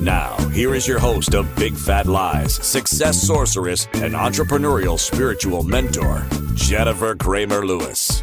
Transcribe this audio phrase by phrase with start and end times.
[0.00, 6.24] Now, here is your host of Big Fat Lies, success sorceress, and entrepreneurial spiritual mentor,
[6.54, 8.22] Jennifer Cramer Lewis.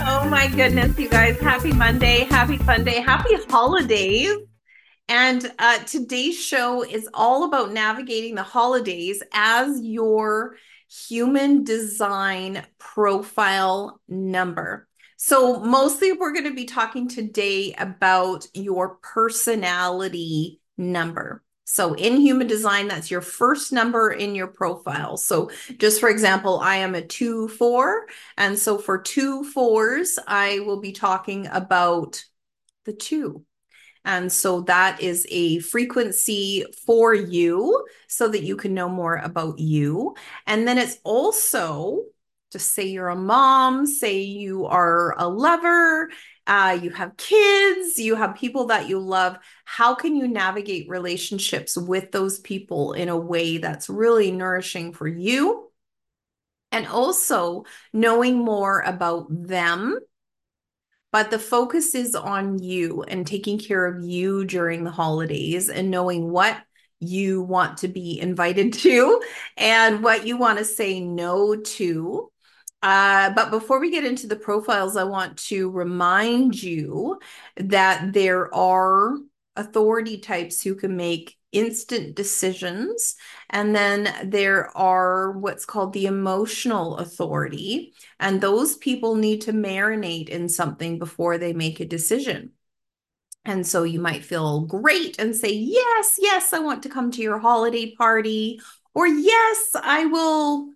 [0.00, 1.38] Oh my goodness, you guys.
[1.38, 4.34] Happy Monday, happy fun day, happy holidays.
[5.08, 10.56] And uh, today's show is all about navigating the holidays as your
[10.88, 14.88] human design profile number.
[15.16, 21.42] So, mostly we're going to be talking today about your personality number.
[21.64, 25.16] So, in human design, that's your first number in your profile.
[25.16, 28.06] So, just for example, I am a two four.
[28.36, 32.24] And so, for two fours, I will be talking about
[32.86, 33.44] the two.
[34.04, 39.58] And so that is a frequency for you so that you can know more about
[39.58, 40.14] you.
[40.46, 42.04] And then it's also
[42.50, 46.10] just say you're a mom, say you are a lover,
[46.46, 49.36] uh, you have kids, you have people that you love.
[49.64, 55.06] How can you navigate relationships with those people in a way that's really nourishing for
[55.06, 55.70] you?
[56.72, 59.98] And also knowing more about them
[61.12, 65.90] but the focus is on you and taking care of you during the holidays and
[65.90, 66.56] knowing what
[67.00, 69.20] you want to be invited to
[69.56, 72.30] and what you want to say no to.
[72.82, 77.18] Uh, but before we get into the profiles, I want to remind you
[77.56, 79.16] that there are
[79.56, 83.16] authority types who can make instant decisions.
[83.50, 87.92] And then there are what's called the emotional authority.
[88.18, 92.52] And those people need to marinate in something before they make a decision.
[93.44, 97.22] And so you might feel great and say, Yes, yes, I want to come to
[97.22, 98.60] your holiday party.
[98.94, 100.70] Or, Yes, I will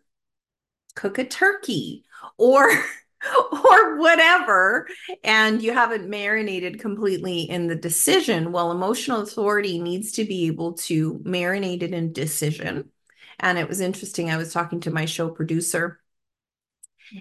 [0.94, 2.05] cook a turkey.
[2.38, 2.69] Or,
[3.53, 4.88] or whatever,
[5.22, 10.75] and you haven't marinated completely in the decision, well, emotional authority needs to be able
[10.75, 12.91] to marinate it in decision.
[13.41, 14.31] And it was interesting.
[14.31, 16.00] I was talking to my show producer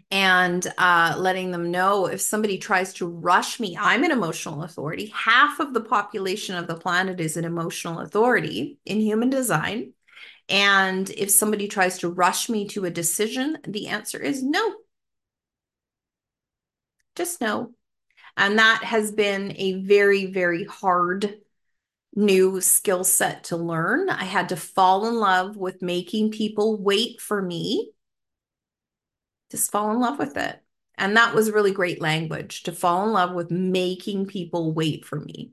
[0.09, 5.11] and uh, letting them know if somebody tries to rush me, I'm an emotional authority.
[5.13, 9.93] Half of the population of the planet is an emotional authority in human design.
[10.49, 14.75] And if somebody tries to rush me to a decision, the answer is no.
[17.15, 17.71] Just no.
[18.35, 21.39] And that has been a very, very hard
[22.15, 24.09] new skill set to learn.
[24.09, 27.91] I had to fall in love with making people wait for me.
[29.51, 30.59] Just fall in love with it.
[30.97, 35.19] And that was really great language to fall in love with making people wait for
[35.19, 35.51] me.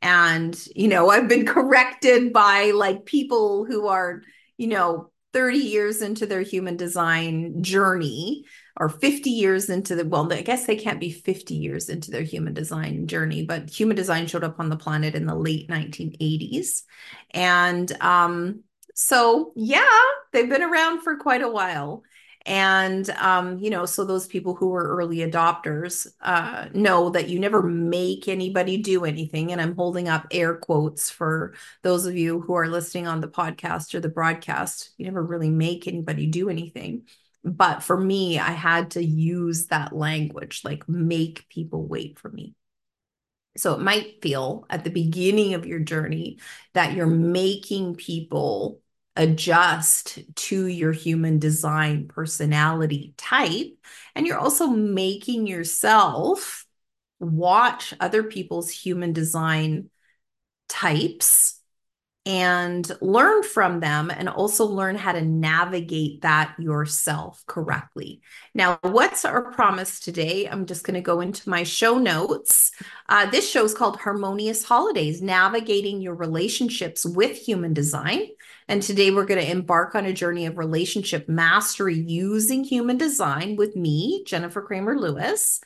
[0.00, 4.22] And, you know, I've been corrected by like people who are,
[4.56, 8.44] you know, 30 years into their human design journey
[8.78, 12.22] or 50 years into the well i guess they can't be 50 years into their
[12.22, 16.82] human design journey but human design showed up on the planet in the late 1980s
[17.32, 18.62] and um,
[18.94, 19.88] so yeah
[20.32, 22.02] they've been around for quite a while
[22.48, 27.38] and um, you know so those people who were early adopters uh, know that you
[27.38, 29.52] never make anybody do anything.
[29.52, 33.28] And i'm holding up air quotes for those of you who are listening on the
[33.28, 34.92] podcast or the broadcast.
[34.96, 37.06] You never really make anybody do anything.
[37.44, 42.54] But for me i had to use that language like make people wait for me.
[43.58, 46.38] So it might feel at the beginning of your journey
[46.74, 48.80] that you're making people
[49.18, 53.76] adjust to your human design personality type.
[54.14, 56.64] And you're also making yourself
[57.18, 59.90] watch other people's human design
[60.68, 61.57] types
[62.28, 68.20] and learn from them and also learn how to navigate that yourself correctly.
[68.54, 70.46] Now, what's our promise today?
[70.46, 72.70] I'm just going to go into my show notes.
[73.08, 78.26] Uh, this show is called Harmonious Holidays Navigating Your Relationships with Human Design.
[78.68, 83.56] And today we're going to embark on a journey of relationship mastery using human design
[83.56, 85.62] with me, Jennifer Cramer Lewis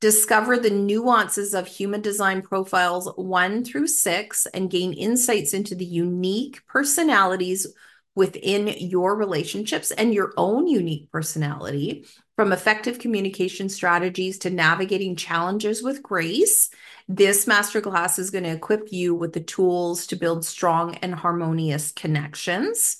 [0.00, 5.84] discover the nuances of human design profiles one through six, and gain insights into the
[5.84, 7.66] unique personalities
[8.14, 12.04] within your relationships and your own unique personality
[12.36, 16.70] From effective communication strategies to navigating challenges with grace,
[17.06, 21.92] this masterclass is going to equip you with the tools to build strong and harmonious
[21.92, 22.96] connections.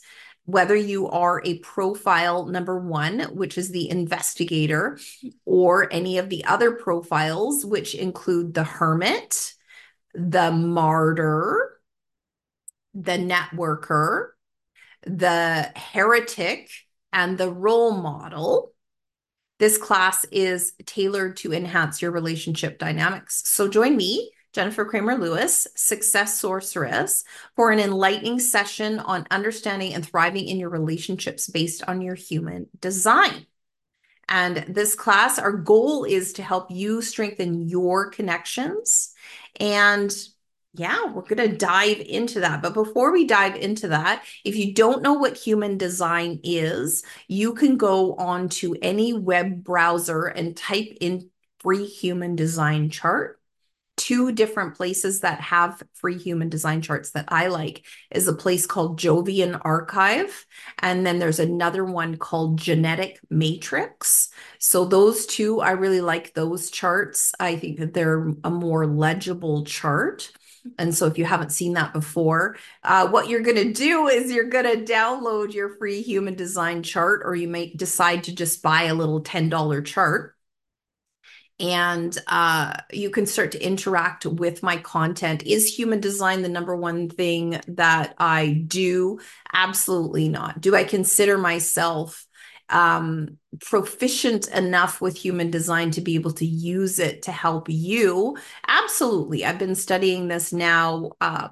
[0.50, 4.99] Whether you are a profile number one, which is the investigator,
[5.44, 9.55] or any of the other profiles, which include the hermit,
[10.12, 11.81] the martyr,
[12.94, 14.31] the networker,
[15.06, 16.69] the heretic,
[17.12, 18.73] and the role model.
[19.61, 23.43] This class is tailored to enhance your relationship dynamics.
[23.47, 27.25] So join me, Jennifer Cramer Lewis, Success Sorceress,
[27.55, 32.67] for an enlightening session on understanding and thriving in your relationships based on your human
[32.81, 33.47] design.
[34.29, 39.14] And this class, our goal is to help you strengthen your connections
[39.58, 40.14] and
[40.73, 42.62] yeah, we're going to dive into that.
[42.62, 47.55] But before we dive into that, if you don't know what human design is, you
[47.55, 53.40] can go onto any web browser and type in free human design chart
[54.00, 58.64] two different places that have free human design charts that I like is a place
[58.64, 60.47] called Jovian Archive.
[60.79, 64.31] And then there's another one called Genetic Matrix.
[64.58, 67.32] So those two, I really like those charts.
[67.38, 70.32] I think that they're a more legible chart.
[70.79, 74.31] And so, if you haven't seen that before, uh, what you're going to do is
[74.31, 78.62] you're going to download your free human design chart, or you may decide to just
[78.62, 80.35] buy a little $10 chart.
[81.61, 85.43] And uh, you can start to interact with my content.
[85.45, 89.21] Is human design the number one thing that I do?
[89.53, 90.61] Absolutely not.
[90.61, 92.27] Do I consider myself
[92.71, 98.39] um, proficient enough with human design to be able to use it to help you?
[98.67, 99.45] Absolutely.
[99.45, 101.49] I've been studying this now uh,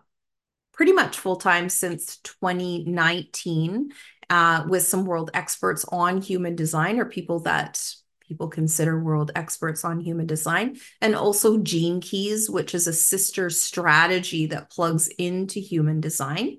[0.72, 3.90] pretty much full time since 2019
[4.31, 7.82] uh, with some world experts on human design or people that
[8.28, 13.48] people consider world experts on human design, and also Gene Keys, which is a sister
[13.48, 16.58] strategy that plugs into human design.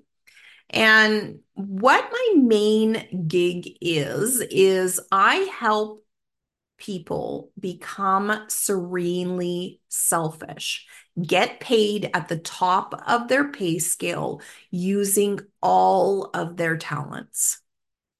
[0.71, 6.03] And what my main gig is, is I help
[6.77, 10.87] people become serenely selfish,
[11.21, 14.41] get paid at the top of their pay scale
[14.71, 17.61] using all of their talents.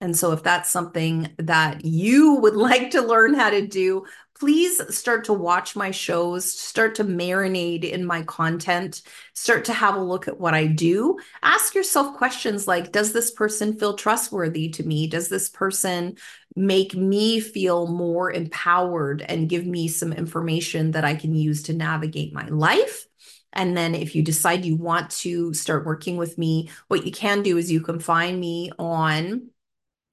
[0.02, 4.06] And so, if that's something that you would like to learn how to do,
[4.40, 9.02] please start to watch my shows, start to marinate in my content,
[9.34, 11.18] start to have a look at what I do.
[11.44, 15.08] Ask yourself questions like Does this person feel trustworthy to me?
[15.08, 16.16] Does this person
[16.56, 21.74] make me feel more empowered and give me some information that I can use to
[21.74, 23.06] navigate my life?
[23.52, 27.42] And then if you decide you want to start working with me, what you can
[27.42, 29.50] do is you can find me on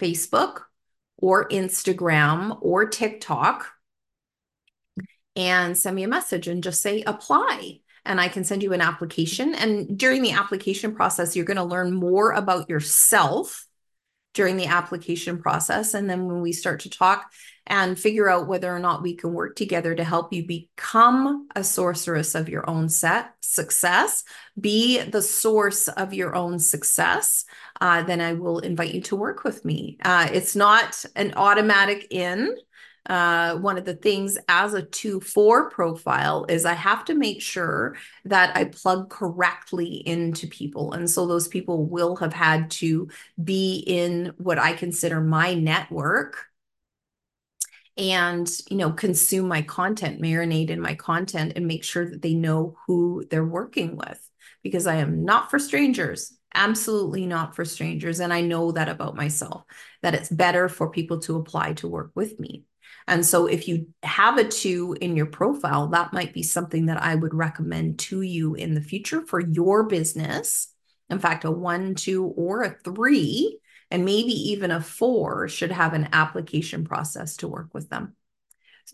[0.00, 0.62] Facebook
[1.18, 3.66] or Instagram or TikTok
[5.34, 7.80] and send me a message and just say apply.
[8.04, 9.54] And I can send you an application.
[9.54, 13.66] And during the application process, you're going to learn more about yourself
[14.32, 15.94] during the application process.
[15.94, 17.32] And then when we start to talk
[17.66, 21.64] and figure out whether or not we can work together to help you become a
[21.64, 24.24] sorceress of your own set success,
[24.60, 27.44] be the source of your own success,
[27.80, 29.98] uh, then I will invite you to work with me.
[30.04, 32.56] Uh, it's not an automatic in.
[33.06, 37.40] Uh, one of the things as a 2 4 profile is I have to make
[37.40, 40.92] sure that I plug correctly into people.
[40.92, 43.08] And so those people will have had to
[43.42, 46.48] be in what I consider my network
[47.96, 52.34] and you know consume my content marinate in my content and make sure that they
[52.34, 54.20] know who they're working with
[54.62, 59.16] because i am not for strangers absolutely not for strangers and i know that about
[59.16, 59.64] myself
[60.06, 62.64] that it's better for people to apply to work with me.
[63.08, 67.02] And so if you have a two in your profile that might be something that
[67.02, 70.72] i would recommend to you in the future for your business.
[71.10, 73.58] In fact a one two or a three
[73.90, 78.14] and maybe even a four should have an application process to work with them.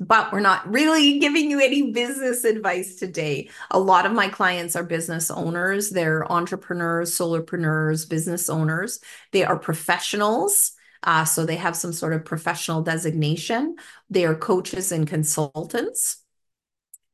[0.00, 3.50] But we're not really giving you any business advice today.
[3.70, 9.00] A lot of my clients are business owners, they're entrepreneurs, solopreneurs, business owners.
[9.32, 10.72] They are professionals.
[11.04, 13.74] Uh, so they have some sort of professional designation.
[14.08, 16.22] They are coaches and consultants.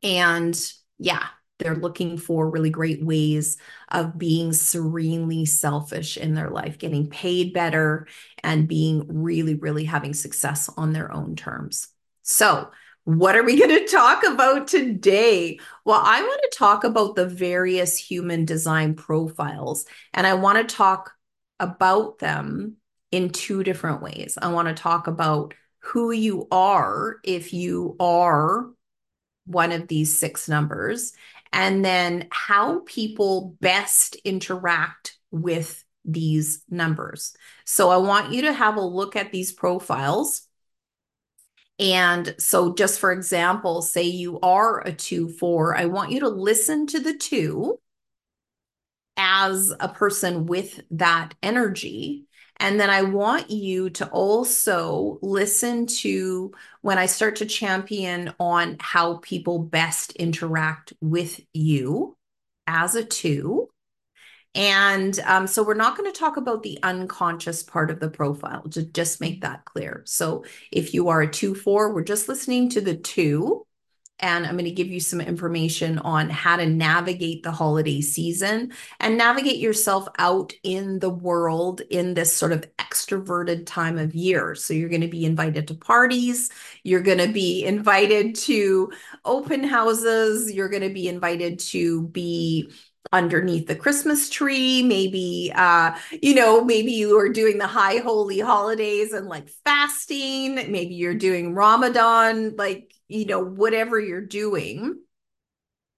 [0.02, 0.60] And
[0.98, 1.24] yeah,
[1.58, 7.52] they're looking for really great ways of being serenely selfish in their life, getting paid
[7.52, 8.06] better,
[8.42, 11.88] and being really, really having success on their own terms.
[12.22, 12.70] So,
[13.04, 15.58] what are we going to talk about today?
[15.84, 20.76] Well, I want to talk about the various human design profiles, and I want to
[20.76, 21.12] talk
[21.60, 22.76] about them
[23.10, 24.38] in two different ways.
[24.40, 28.68] I want to talk about who you are if you are
[29.46, 31.12] one of these six numbers,
[31.52, 37.36] and then how people best interact with these numbers.
[37.64, 40.42] So I want you to have a look at these profiles.
[41.78, 46.28] And so, just for example, say you are a two, four, I want you to
[46.28, 47.78] listen to the two
[49.16, 52.27] as a person with that energy.
[52.60, 58.76] And then I want you to also listen to when I start to champion on
[58.80, 62.16] how people best interact with you
[62.66, 63.68] as a two.
[64.54, 68.62] And um, so we're not going to talk about the unconscious part of the profile,
[68.70, 70.02] to just make that clear.
[70.06, 73.66] So if you are a two, four, we're just listening to the two
[74.20, 78.72] and I'm going to give you some information on how to navigate the holiday season
[79.00, 84.54] and navigate yourself out in the world in this sort of extroverted time of year.
[84.54, 86.50] So, you're going to be invited to parties,
[86.82, 88.92] you're going to be invited to
[89.24, 92.70] open houses, you're going to be invited to be
[93.12, 98.38] underneath the christmas tree maybe uh you know maybe you are doing the high holy
[98.38, 105.00] holidays and like fasting maybe you're doing ramadan like you know, whatever you're doing,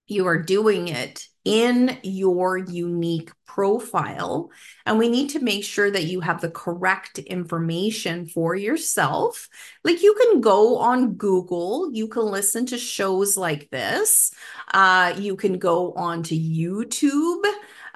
[0.07, 4.51] you are doing it in your unique profile.
[4.87, 9.49] And we need to make sure that you have the correct information for yourself.
[9.83, 14.33] Like you can go on Google, you can listen to shows like this,
[14.73, 17.45] uh, you can go on to YouTube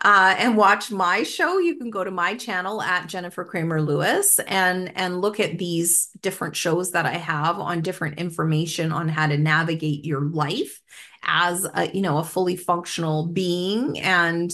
[0.04, 4.38] uh, and watch my show, you can go to my channel at Jennifer Cramer Lewis
[4.40, 9.26] and and look at these different shows that I have on different information on how
[9.26, 10.82] to navigate your life
[11.22, 14.52] as a you know a fully functional being and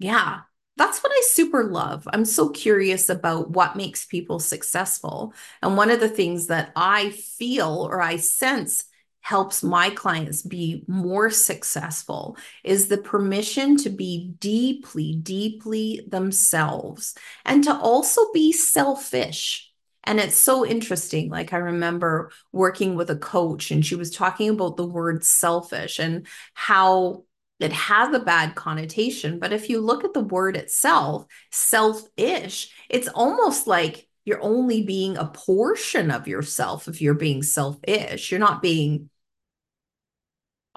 [0.00, 0.40] yeah
[0.76, 2.06] that's what I super love.
[2.12, 5.32] I'm so curious about what makes people successful.
[5.62, 8.84] And one of the things that I feel or I sense
[9.26, 17.12] helps my clients be more successful is the permission to be deeply, deeply themselves
[17.44, 19.72] and to also be selfish.
[20.04, 21.28] And it's so interesting.
[21.28, 25.98] Like, I remember working with a coach, and she was talking about the word selfish
[25.98, 27.24] and how
[27.58, 29.40] it has a bad connotation.
[29.40, 35.16] But if you look at the word itself, selfish, it's almost like you're only being
[35.16, 38.30] a portion of yourself if you're being selfish.
[38.30, 39.10] You're not being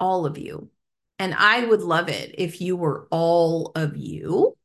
[0.00, 0.70] all of you.
[1.18, 4.56] And I would love it if you were all of you.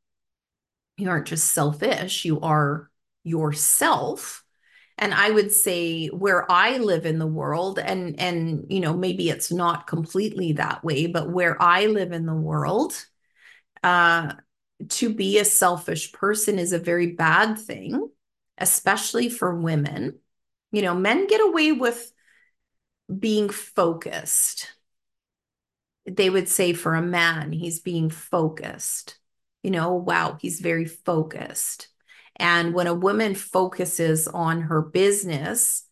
[0.97, 2.89] You aren't just selfish, you are
[3.23, 4.43] yourself.
[4.97, 9.29] And I would say where I live in the world, and and you know, maybe
[9.29, 12.93] it's not completely that way, but where I live in the world,
[13.83, 14.35] uh,
[14.87, 18.09] to be a selfish person is a very bad thing,
[18.57, 20.19] especially for women.
[20.71, 22.09] You know, men get away with
[23.19, 24.74] being focused
[26.05, 29.17] they would say for a man, he's being focused.
[29.63, 31.87] You know, wow, he's very focused.
[32.35, 35.83] And when a woman focuses on her business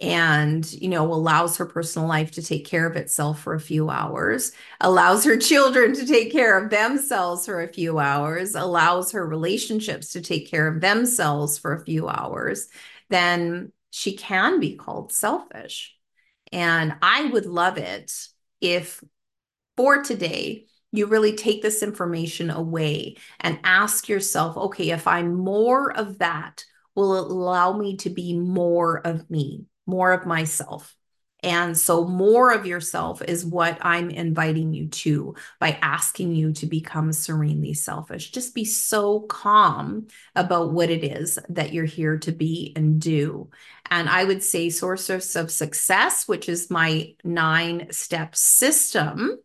[0.00, 3.88] and, you know, allows her personal life to take care of itself for a few
[3.88, 9.26] hours, allows her children to take care of themselves for a few hours, allows her
[9.26, 12.68] relationships to take care of themselves for a few hours,
[13.10, 15.96] then she can be called selfish.
[16.50, 18.12] And I would love it
[18.60, 19.02] if
[19.76, 25.96] for today, you really take this information away and ask yourself, okay, if I'm more
[25.96, 26.64] of that,
[26.94, 30.94] will it allow me to be more of me, more of myself?
[31.44, 36.66] And so, more of yourself is what I'm inviting you to by asking you to
[36.66, 38.30] become serenely selfish.
[38.30, 43.50] Just be so calm about what it is that you're here to be and do.
[43.90, 49.38] And I would say, Sources of Success, which is my nine step system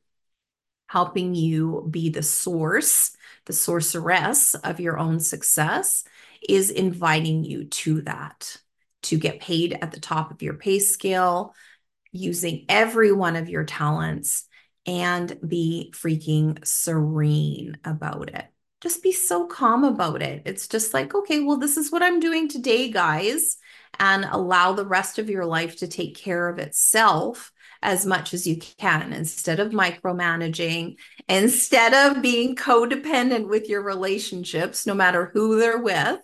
[0.88, 3.16] helping you be the source,
[3.46, 6.04] the sorceress of your own success,
[6.48, 8.58] is inviting you to that,
[9.04, 11.54] to get paid at the top of your pay scale,
[12.12, 14.46] using every one of your talents,
[14.86, 18.46] and be freaking serene about it.
[18.80, 20.44] Just be so calm about it.
[20.46, 23.58] It's just like, okay, well, this is what I'm doing today, guys,
[24.00, 27.52] and allow the rest of your life to take care of itself
[27.82, 34.86] as much as you can instead of micromanaging, instead of being codependent with your relationships,
[34.86, 36.20] no matter who they're with.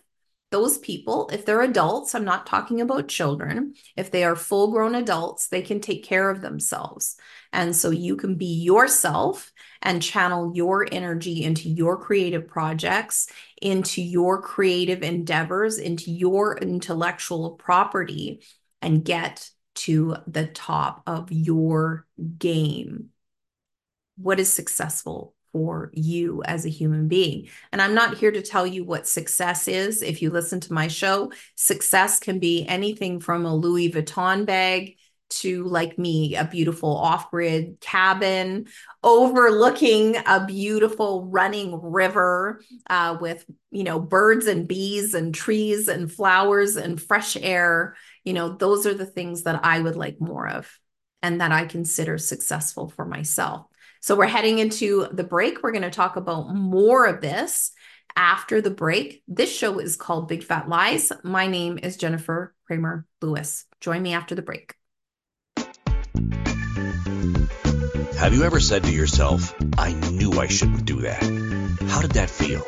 [0.51, 4.93] Those people, if they're adults, I'm not talking about children, if they are full grown
[4.93, 7.17] adults, they can take care of themselves.
[7.51, 13.27] And so you can be yourself and channel your energy into your creative projects,
[13.63, 18.43] into your creative endeavors, into your intellectual property
[18.81, 22.05] and get to the top of your
[22.37, 23.09] game.
[24.17, 27.49] What is successful for you as a human being?
[27.71, 30.01] And I'm not here to tell you what success is.
[30.01, 34.97] If you listen to my show, success can be anything from a Louis Vuitton bag
[35.29, 38.67] to like me a beautiful off-grid cabin
[39.03, 46.11] overlooking a beautiful running river uh, with you know birds and bees and trees and
[46.11, 50.47] flowers and fresh air you know those are the things that i would like more
[50.47, 50.79] of
[51.21, 53.65] and that i consider successful for myself
[54.01, 57.71] so we're heading into the break we're going to talk about more of this
[58.15, 63.05] after the break this show is called big fat lies my name is jennifer cramer
[63.21, 64.75] lewis join me after the break
[68.23, 71.21] Have you ever said to yourself, I knew I shouldn't do that?
[71.89, 72.61] How did that feel?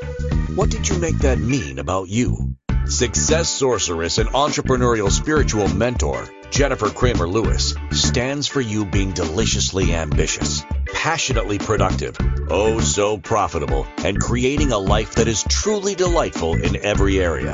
[0.54, 2.58] What did you make that mean about you?
[2.88, 10.64] Success sorceress and entrepreneurial spiritual mentor, Jennifer Cramer Lewis, stands for you being deliciously ambitious,
[10.94, 12.16] passionately productive,
[12.50, 17.54] oh so profitable, and creating a life that is truly delightful in every area.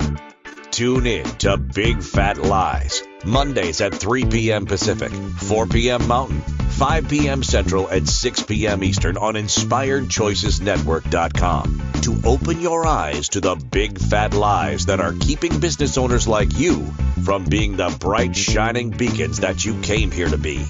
[0.71, 4.65] Tune in to Big Fat Lies, Mondays at 3 p.m.
[4.65, 6.07] Pacific, 4 p.m.
[6.07, 7.43] Mountain, 5 p.m.
[7.43, 8.81] Central, and 6 p.m.
[8.81, 15.59] Eastern on InspiredChoicesNetwork.com to open your eyes to the big fat lies that are keeping
[15.59, 16.85] business owners like you
[17.25, 20.65] from being the bright, shining beacons that you came here to be.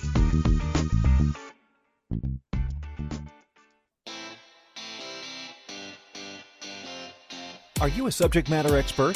[7.79, 9.15] Are you a subject matter expert?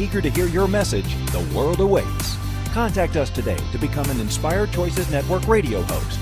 [0.00, 2.36] Eager to hear your message, the world awaits.
[2.72, 6.18] Contact us today to become an Inspired Choices Network radio host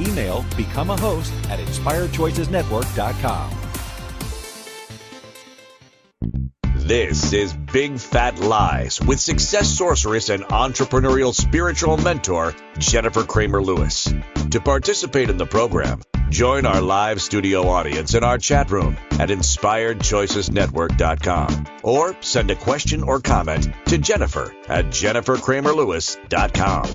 [0.00, 3.50] Email become a host at inspiredchoicesnetwork.com.
[6.76, 14.12] This is Big Fat Lies with success sorceress and entrepreneurial spiritual mentor, Jennifer Cramer Lewis.
[14.50, 19.28] To participate in the program, join our live studio audience in our chat room at
[19.28, 26.94] inspiredchoicesnetwork.com or send a question or comment to Jennifer at jennifercramerlewis.com.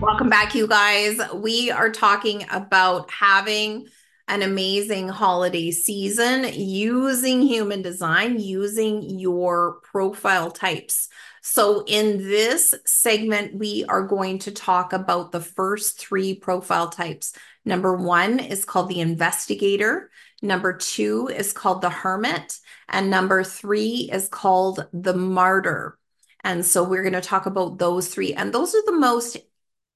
[0.00, 1.20] Welcome back, you guys.
[1.34, 3.88] We are talking about having
[4.28, 11.08] an amazing holiday season using human design, using your profile types.
[11.42, 17.34] So, in this segment, we are going to talk about the first three profile types.
[17.64, 20.10] Number one is called the investigator,
[20.42, 25.98] number two is called the hermit, and number three is called the martyr.
[26.44, 28.34] And so, we're going to talk about those three.
[28.34, 29.38] And those are the most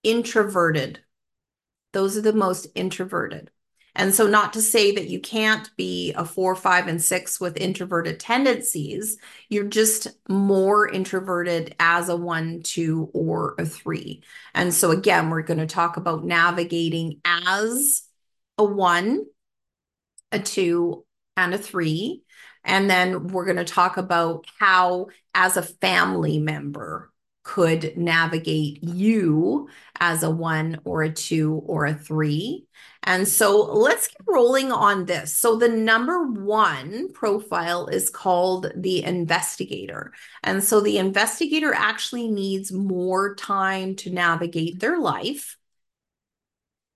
[0.02, 1.00] introverted.
[1.92, 3.50] Those are the most introverted.
[3.96, 7.56] And so, not to say that you can't be a four, five, and six with
[7.56, 14.22] introverted tendencies, you're just more introverted as a one, two, or a three.
[14.54, 18.02] And so, again, we're going to talk about navigating as
[18.58, 19.26] a one,
[20.32, 21.04] a two,
[21.36, 22.22] and a three.
[22.64, 27.12] And then we're going to talk about how, as a family member,
[27.44, 29.68] could navigate you
[30.00, 32.66] as a one or a two or a three.
[33.06, 35.36] And so let's get rolling on this.
[35.36, 40.12] So, the number one profile is called the investigator.
[40.42, 45.58] And so, the investigator actually needs more time to navigate their life.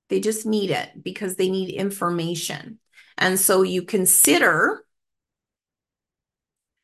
[0.09, 2.79] They just need it because they need information.
[3.19, 4.83] And so, you consider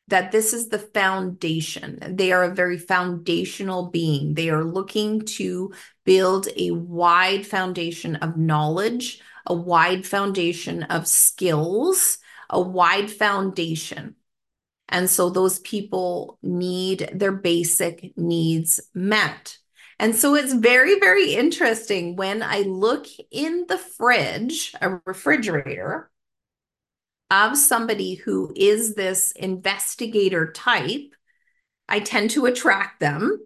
[0.07, 1.97] that this is the foundation.
[2.15, 4.35] They are a very foundational being.
[4.35, 12.19] They are looking to build a wide foundation of knowledge, a wide foundation of skills,
[12.49, 14.15] a wide foundation.
[14.89, 19.57] And so those people need their basic needs met.
[19.97, 26.11] And so it's very, very interesting when I look in the fridge, a refrigerator,
[27.29, 31.13] of somebody who is this investigator type,
[31.87, 33.39] I tend to attract them.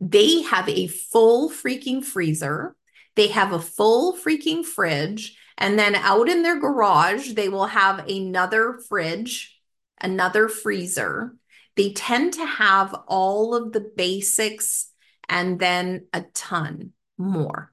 [0.00, 2.76] They have a full freaking freezer,
[3.16, 8.06] they have a full freaking fridge, and then out in their garage, they will have
[8.08, 9.60] another fridge,
[10.00, 11.34] another freezer.
[11.74, 14.90] They tend to have all of the basics
[15.28, 17.72] and then a ton more.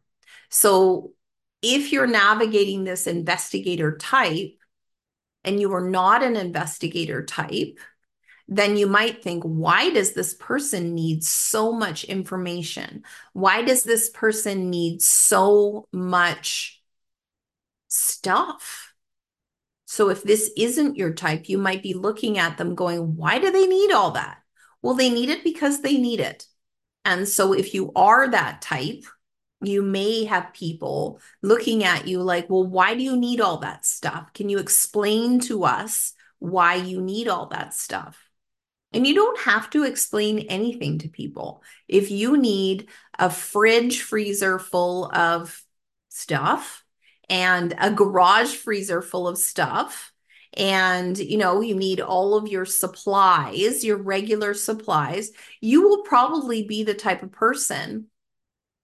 [0.50, 1.14] So
[1.62, 4.56] if you're navigating this investigator type
[5.46, 7.80] and you are not an investigator type,
[8.48, 13.04] then you might think, why does this person need so much information?
[13.34, 16.82] Why does this person need so much
[17.88, 18.94] stuff?
[19.86, 23.52] So, if this isn't your type, you might be looking at them going, why do
[23.52, 24.40] they need all that?
[24.82, 26.46] Well, they need it because they need it.
[27.04, 29.06] And so, if you are that type,
[29.62, 33.86] you may have people looking at you like, well, why do you need all that
[33.86, 34.34] stuff?
[34.34, 38.22] Can you explain to us why you need all that stuff?
[38.92, 41.64] And you don't have to explain anything to people.
[41.88, 42.88] If you need
[43.18, 45.62] a fridge freezer full of
[46.10, 46.84] stuff
[47.30, 50.12] and a garage freezer full of stuff,
[50.58, 56.64] and you know you need all of your supplies your regular supplies you will probably
[56.64, 58.08] be the type of person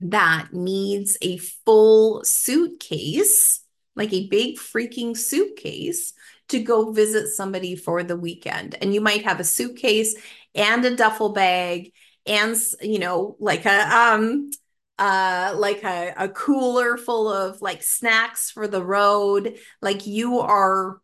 [0.01, 3.61] that needs a full suitcase
[3.95, 6.13] like a big freaking suitcase
[6.47, 8.75] to go visit somebody for the weekend.
[8.81, 10.15] And you might have a suitcase
[10.55, 11.91] and a duffel bag
[12.25, 14.51] and you know like a um
[14.99, 20.99] uh like a, a cooler full of like snacks for the road like you are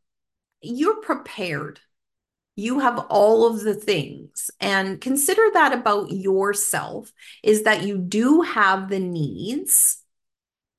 [0.61, 1.79] you're prepared
[2.57, 8.41] you have all of the things and consider that about yourself is that you do
[8.41, 10.03] have the needs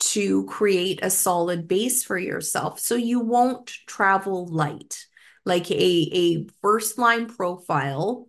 [0.01, 5.07] to create a solid base for yourself so you won't travel light.
[5.45, 8.29] Like a, a first line profile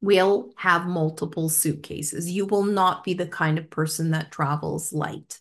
[0.00, 2.30] will have multiple suitcases.
[2.30, 5.40] You will not be the kind of person that travels light.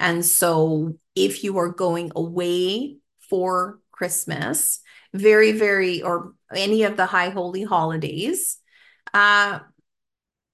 [0.00, 2.96] And so if you are going away
[3.28, 4.80] for Christmas,
[5.14, 8.58] very, very, or any of the high holy holidays,
[9.14, 9.60] uh,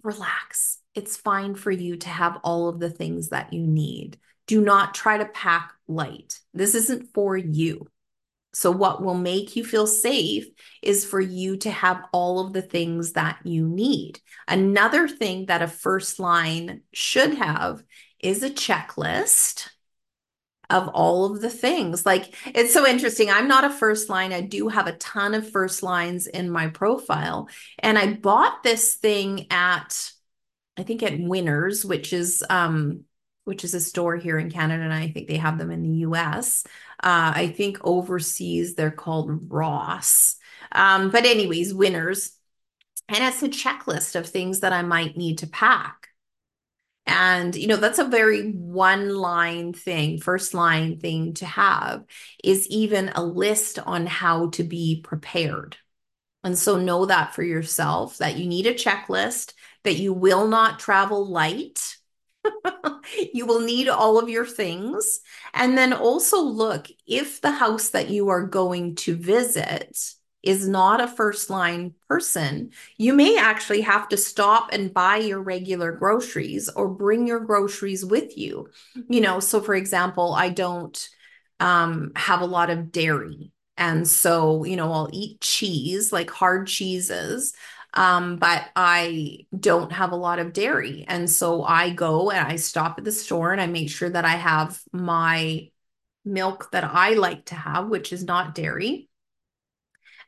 [0.02, 4.18] relax it's fine for you to have all of the things that you need.
[4.46, 6.40] Do not try to pack light.
[6.52, 7.86] This isn't for you.
[8.52, 10.46] So, what will make you feel safe
[10.82, 14.18] is for you to have all of the things that you need.
[14.48, 17.84] Another thing that a first line should have
[18.18, 19.68] is a checklist
[20.70, 22.06] of all of the things.
[22.06, 23.30] Like, it's so interesting.
[23.30, 24.33] I'm not a first line.
[24.33, 27.48] I do have a ton of first lines in my profile.
[27.78, 30.12] And I bought this thing at
[30.76, 33.04] I think at Winners, which is um,
[33.44, 35.98] which is a store here in Canada, and I think they have them in the
[35.98, 36.64] U.S.
[37.02, 40.37] Uh, I think overseas they're called Ross.
[40.72, 42.33] Um, but anyways, Winners,
[43.09, 45.99] and it's a checklist of things that I might need to pack.
[47.06, 52.04] And, you know, that's a very one line thing, first line thing to have
[52.44, 55.76] is even a list on how to be prepared.
[56.44, 59.52] And so know that for yourself that you need a checklist
[59.84, 61.96] that you will not travel light.
[63.34, 65.20] you will need all of your things.
[65.52, 69.98] And then also look if the house that you are going to visit
[70.42, 75.40] is not a first line person, you may actually have to stop and buy your
[75.40, 78.68] regular groceries or bring your groceries with you.
[79.09, 81.09] You know, so for example, I don't
[81.59, 83.53] um, have a lot of dairy.
[83.76, 87.53] And so, you know, I'll eat cheese, like hard cheeses.
[87.92, 91.05] Um, but I don't have a lot of dairy.
[91.09, 94.24] And so I go and I stop at the store and I make sure that
[94.24, 95.70] I have my
[96.24, 99.09] milk that I like to have, which is not dairy.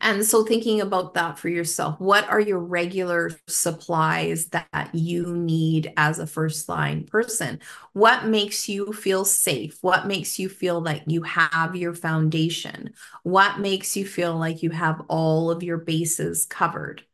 [0.04, 5.92] And so thinking about that for yourself, what are your regular supplies that you need
[5.96, 7.60] as a first line person?
[7.92, 9.78] What makes you feel safe?
[9.80, 12.94] What makes you feel like you have your foundation?
[13.22, 17.04] What makes you feel like you have all of your bases covered?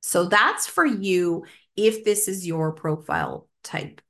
[0.00, 1.44] So that's for you
[1.76, 4.00] if this is your profile type.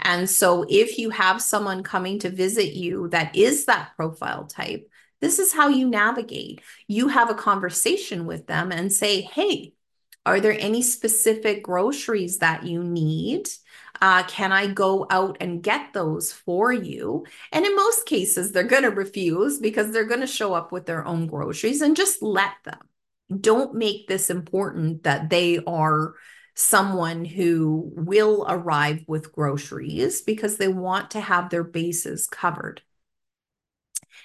[0.00, 4.89] And so if you have someone coming to visit you that is that profile type,
[5.20, 6.60] this is how you navigate.
[6.86, 9.74] You have a conversation with them and say, hey,
[10.26, 13.48] are there any specific groceries that you need?
[14.00, 17.26] Uh, can I go out and get those for you?
[17.52, 20.86] And in most cases, they're going to refuse because they're going to show up with
[20.86, 22.80] their own groceries and just let them
[23.38, 26.14] don't make this important that they are
[26.54, 32.82] someone who will arrive with groceries because they want to have their bases covered.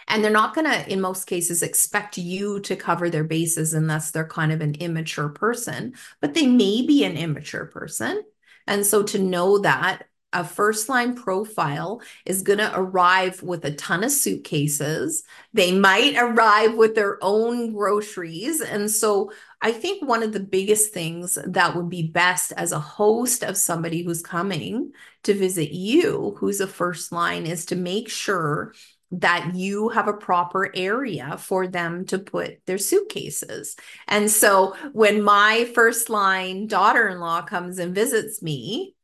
[0.08, 4.12] And they're not going to, in most cases, expect you to cover their bases unless
[4.12, 8.24] they're kind of an immature person, but they may be an immature person.
[8.68, 13.74] And so to know that a first line profile is going to arrive with a
[13.74, 15.24] ton of suitcases.
[15.54, 18.60] They might arrive with their own groceries.
[18.60, 22.80] And so I think one of the biggest things that would be best as a
[22.80, 24.92] host of somebody who's coming
[25.24, 28.74] to visit you, who's a first line, is to make sure
[29.12, 33.76] that you have a proper area for them to put their suitcases.
[34.08, 38.96] And so when my first line daughter in law comes and visits me,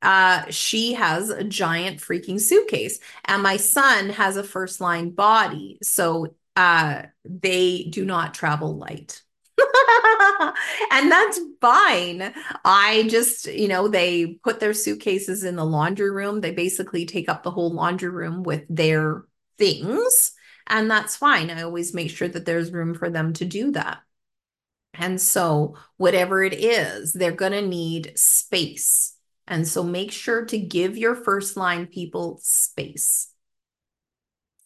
[0.00, 5.78] uh, she has a giant freaking suitcase, and my son has a first line body.
[5.82, 9.22] So uh, they do not travel light.
[10.92, 12.32] and that's fine.
[12.64, 16.40] I just, you know, they put their suitcases in the laundry room.
[16.40, 19.24] They basically take up the whole laundry room with their
[19.58, 20.32] things.
[20.66, 21.50] And that's fine.
[21.50, 23.98] I always make sure that there's room for them to do that.
[24.94, 29.14] And so, whatever it is, they're going to need space.
[29.46, 33.32] And so make sure to give your first line people space.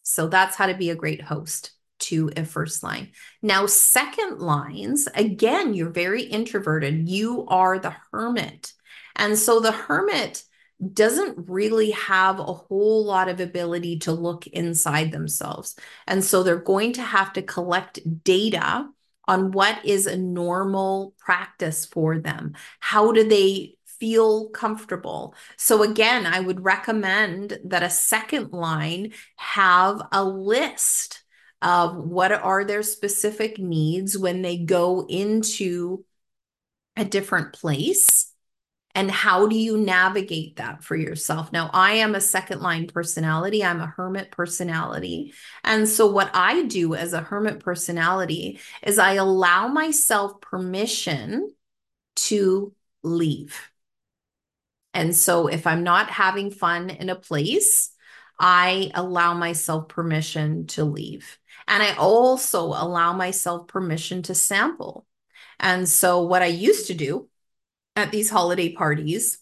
[0.03, 3.13] So that's how to be a great host to a first line.
[3.41, 7.09] Now, second lines, again, you're very introverted.
[7.09, 8.73] You are the hermit.
[9.15, 10.43] And so the hermit
[10.93, 15.77] doesn't really have a whole lot of ability to look inside themselves.
[16.07, 18.89] And so they're going to have to collect data
[19.29, 22.55] on what is a normal practice for them.
[22.81, 25.33] How do they feel comfortable.
[25.57, 31.23] So, again, I would recommend that a second line have a list
[31.63, 36.05] of what are their specific needs when they go into
[36.97, 38.32] a different place
[38.95, 43.65] and how do you navigate that for yourself now i am a second line personality
[43.65, 45.33] i'm a hermit personality
[45.65, 51.53] and so what i do as a hermit personality is i allow myself permission
[52.15, 53.73] to leave
[54.95, 57.91] and so if I'm not having fun in a place,
[58.39, 61.39] I allow myself permission to leave.
[61.67, 65.07] And I also allow myself permission to sample.
[65.59, 67.29] And so what I used to do
[67.97, 69.39] at these holiday parties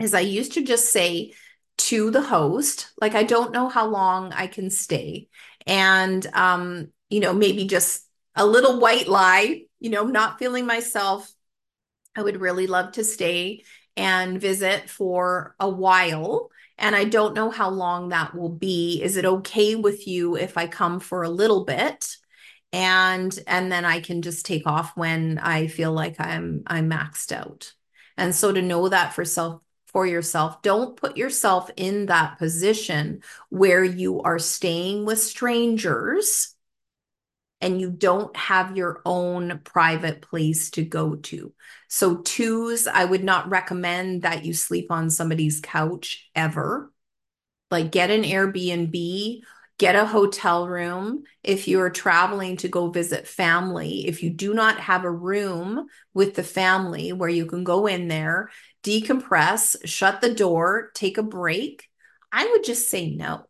[0.00, 1.32] is I used to just say
[1.78, 5.28] to the host, like, I don't know how long I can stay.
[5.66, 11.32] And, um, you know, maybe just a little white lie, you know, not feeling myself.
[12.16, 13.64] I would really love to stay
[13.96, 16.50] and visit for a while.
[16.78, 19.00] And I don't know how long that will be.
[19.02, 22.16] Is it okay with you if I come for a little bit?
[22.72, 27.32] And and then I can just take off when I feel like I'm I'm maxed
[27.32, 27.72] out.
[28.16, 33.22] And so to know that for self for yourself, don't put yourself in that position
[33.48, 36.54] where you are staying with strangers
[37.60, 41.52] and you don't have your own private place to go to.
[41.88, 46.92] So, twos, I would not recommend that you sleep on somebody's couch ever.
[47.70, 49.40] Like, get an Airbnb,
[49.78, 51.24] get a hotel room.
[51.42, 56.34] If you're traveling to go visit family, if you do not have a room with
[56.34, 58.50] the family where you can go in there,
[58.82, 61.88] decompress, shut the door, take a break,
[62.32, 63.46] I would just say no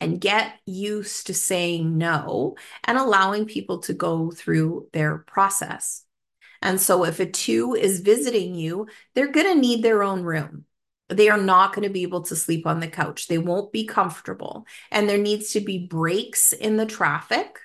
[0.00, 6.04] and get used to saying no and allowing people to go through their process.
[6.60, 10.64] And so, if a two is visiting you, they're going to need their own room.
[11.16, 13.28] They are not going to be able to sleep on the couch.
[13.28, 14.66] They won't be comfortable.
[14.90, 17.58] And there needs to be breaks in the traffic.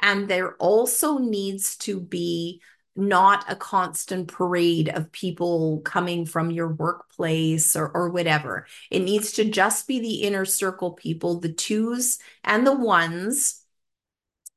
[0.00, 2.60] And there also needs to be
[2.96, 8.66] not a constant parade of people coming from your workplace or, or whatever.
[8.90, 13.60] It needs to just be the inner circle people, the twos and the ones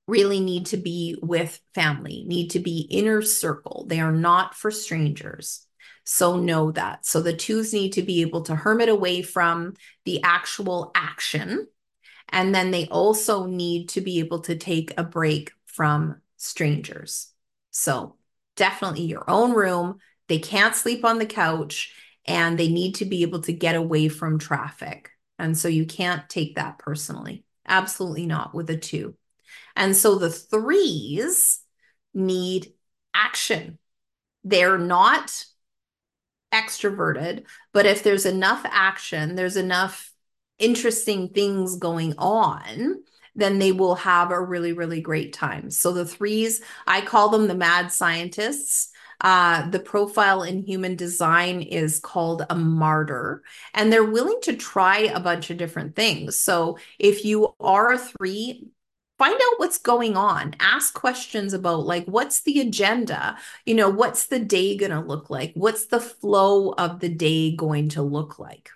[0.08, 3.86] really need to be with family, need to be inner circle.
[3.88, 5.67] They are not for strangers.
[6.10, 7.06] So know that.
[7.06, 9.74] So the twos need to be able to hermit away from
[10.06, 11.68] the actual action.
[12.30, 17.34] And then they also need to be able to take a break from strangers.
[17.72, 18.16] So
[18.56, 19.98] definitely your own room.
[20.30, 21.94] They can't sleep on the couch
[22.24, 25.10] and they need to be able to get away from traffic.
[25.38, 27.44] And so you can't take that personally.
[27.68, 29.16] Absolutely not with a two.
[29.76, 31.60] And so the threes
[32.14, 32.72] need
[33.14, 33.78] action.
[34.46, 35.44] They're not
[36.54, 40.12] extroverted, but if there's enough action, there's enough
[40.60, 43.04] interesting things going on,
[43.36, 45.70] then they will have a really, really great time.
[45.70, 48.90] So the threes, I call them the mad scientists.
[49.20, 55.00] Uh, the profile in human design is called a martyr, and they're willing to try
[55.00, 56.40] a bunch of different things.
[56.40, 58.68] So if you are a three,
[59.18, 60.56] find out what's going on.
[60.60, 63.38] Ask questions about like what's the agenda?
[63.66, 65.54] You know what's the day going to look like?
[65.56, 68.70] What's the flow of the day going to look like?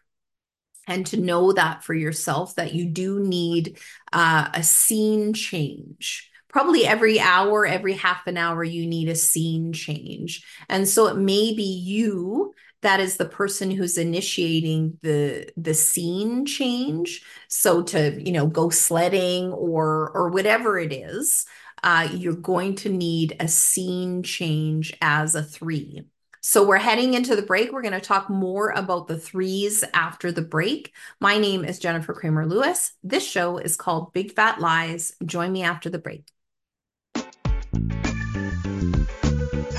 [0.88, 3.78] And to know that for yourself that you do need
[4.12, 6.30] uh, a scene change.
[6.50, 10.46] Probably every hour every half an hour you need a scene change.
[10.68, 16.46] And so it may be you that is the person who's initiating the the scene
[16.46, 21.46] change so to you know go sledding or or whatever it is
[21.84, 26.04] uh, you're going to need a scene change as a three
[26.44, 27.72] so we're heading into the break.
[27.72, 30.92] We're going to talk more about the threes after the break.
[31.20, 32.94] My name is Jennifer Cramer Lewis.
[33.04, 35.14] This show is called Big Fat Lies.
[35.24, 36.28] Join me after the break.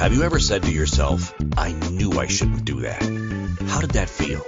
[0.03, 3.03] Have you ever said to yourself, I knew I shouldn't do that?
[3.69, 4.41] How did that feel?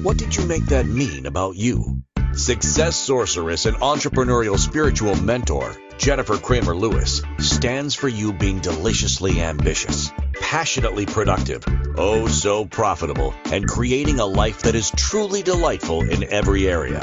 [0.00, 2.04] What did you make that mean about you?
[2.34, 10.12] Success sorceress and entrepreneurial spiritual mentor, Jennifer Cramer Lewis, stands for you being deliciously ambitious
[10.40, 11.64] passionately productive,
[11.96, 17.00] oh so profitable, and creating a life that is truly delightful in every area.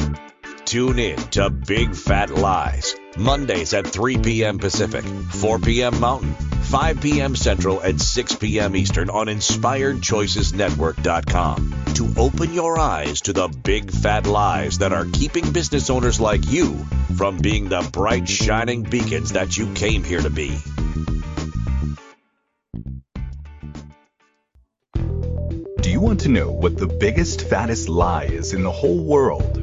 [0.63, 4.59] Tune in to Big Fat Lies, Mondays at 3 p.m.
[4.59, 5.99] Pacific, 4 p.m.
[5.99, 7.35] Mountain, 5 p.m.
[7.35, 8.75] Central, and 6 p.m.
[8.75, 15.51] Eastern on InspiredChoicesNetwork.com to open your eyes to the big fat lies that are keeping
[15.51, 16.77] business owners like you
[17.17, 20.55] from being the bright, shining beacons that you came here to be.
[25.81, 29.58] Do you want to know what the biggest, fattest lie is in the whole world?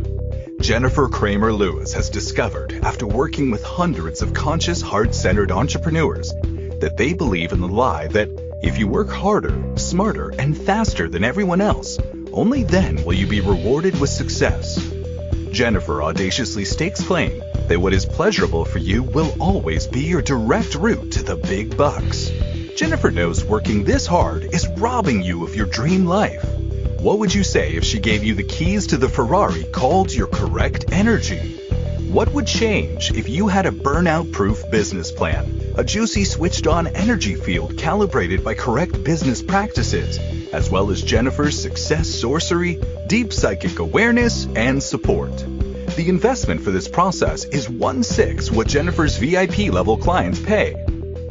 [0.66, 6.34] Jennifer Cramer Lewis has discovered, after working with hundreds of conscious, heart centered entrepreneurs,
[6.80, 8.28] that they believe in the lie that
[8.64, 12.00] if you work harder, smarter, and faster than everyone else,
[12.32, 14.84] only then will you be rewarded with success.
[15.52, 20.74] Jennifer audaciously stakes claim that what is pleasurable for you will always be your direct
[20.74, 22.28] route to the big bucks.
[22.74, 26.44] Jennifer knows working this hard is robbing you of your dream life.
[27.06, 30.26] What would you say if she gave you the keys to the Ferrari called your
[30.26, 31.38] correct energy?
[32.10, 36.88] What would change if you had a burnout proof business plan, a juicy switched on
[36.88, 40.18] energy field calibrated by correct business practices,
[40.52, 45.30] as well as Jennifer's success sorcery, deep psychic awareness, and support?
[45.94, 50.72] The investment for this process is one sixth what Jennifer's VIP level clients pay.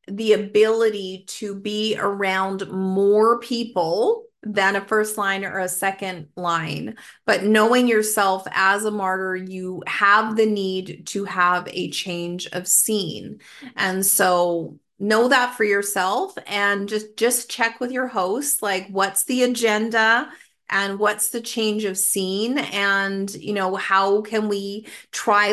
[0.08, 6.96] the ability to be around more people than a first line or a second line.
[7.24, 12.68] But knowing yourself as a martyr, you have the need to have a change of
[12.68, 13.40] scene.
[13.76, 19.24] And so know that for yourself and just just check with your host like what's
[19.24, 20.28] the agenda
[20.70, 25.52] and what's the change of scene and you know how can we try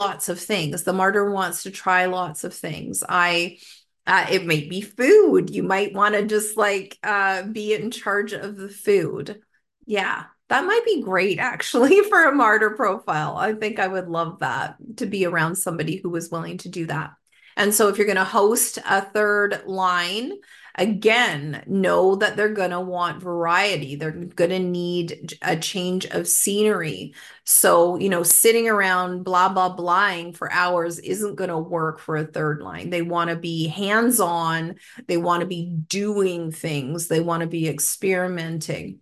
[0.00, 0.82] lots of things?
[0.82, 3.02] The martyr wants to try lots of things.
[3.08, 3.58] I
[4.06, 5.48] uh, it might be food.
[5.48, 9.40] You might want to just like uh, be in charge of the food.
[9.86, 13.36] Yeah that might be great actually for a martyr profile.
[13.36, 16.86] I think i would love that to be around somebody who was willing to do
[16.86, 17.12] that
[17.56, 20.32] and so if you're going to host a third line,
[20.76, 23.94] again, know that they're going to want variety.
[23.94, 27.14] They're going to need a change of scenery.
[27.44, 32.16] So, you know, sitting around blah, blah, blahing for hours isn't going to work for
[32.16, 32.90] a third line.
[32.90, 37.46] They want to be hands on, they want to be doing things, they want to
[37.46, 38.98] be experimenting.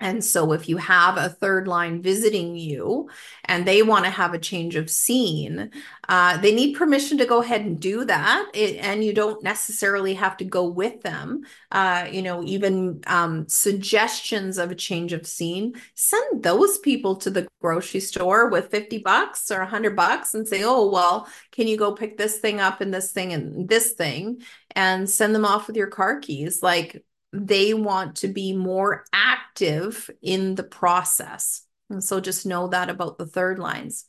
[0.00, 3.08] And so, if you have a third line visiting you
[3.44, 5.72] and they want to have a change of scene,
[6.08, 8.48] uh, they need permission to go ahead and do that.
[8.54, 11.42] It, and you don't necessarily have to go with them.
[11.72, 17.30] Uh, you know, even um, suggestions of a change of scene, send those people to
[17.30, 21.76] the grocery store with 50 bucks or 100 bucks and say, oh, well, can you
[21.76, 24.42] go pick this thing up and this thing and this thing
[24.76, 26.62] and send them off with your car keys?
[26.62, 27.02] Like,
[27.32, 31.62] they want to be more active in the process.
[31.90, 34.06] And so just know that about the third lines.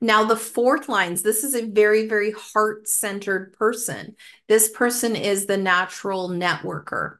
[0.00, 4.14] Now, the fourth lines, this is a very, very heart centered person.
[4.46, 7.16] This person is the natural networker.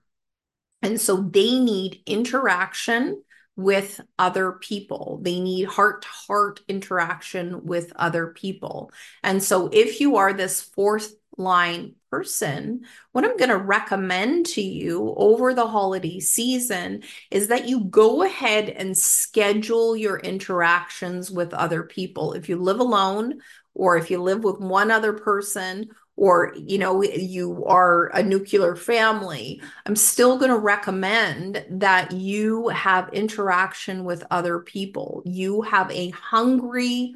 [0.83, 3.23] And so they need interaction
[3.57, 5.19] with other people.
[5.23, 8.93] They need heart to heart interaction with other people.
[9.25, 12.83] And so if you are this fourth line person,
[13.13, 18.23] what I'm going to recommend to you over the holiday season is that you go
[18.23, 22.33] ahead and schedule your interactions with other people.
[22.33, 23.41] If you live alone,
[23.75, 25.89] or if you live with one other person,
[26.19, 32.69] or you know you are a nuclear family i'm still going to recommend that you
[32.69, 37.15] have interaction with other people you have a hungry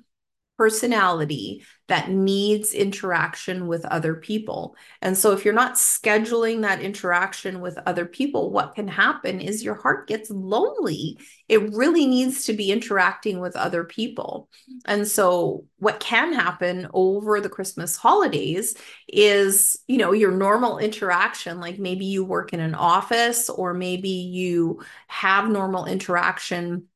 [0.62, 4.76] personality that needs interaction with other people.
[5.02, 9.64] And so, if you're not scheduling that interaction with other people, what can happen is
[9.64, 11.18] your heart gets lonely.
[11.48, 14.48] It really needs to be interacting with other people.
[14.84, 18.76] And so, what can happen over the Christmas holidays
[19.08, 24.08] is, you know, your normal interaction, like maybe you work in an office or maybe
[24.08, 26.86] you have normal interaction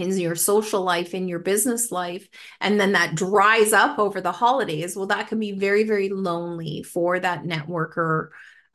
[0.00, 2.28] in your social life, in your business life,
[2.60, 6.82] and then that dries up over the holidays, well, that can be very, very lonely
[6.82, 8.30] for that networker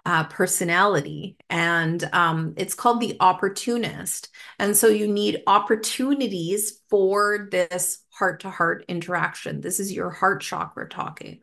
[0.06, 1.36] uh, personality.
[1.50, 4.30] And um, it's called the opportunist.
[4.60, 9.62] And so you need opportunities for this heart to heart interaction.
[9.62, 11.40] This is your heart chakra talking.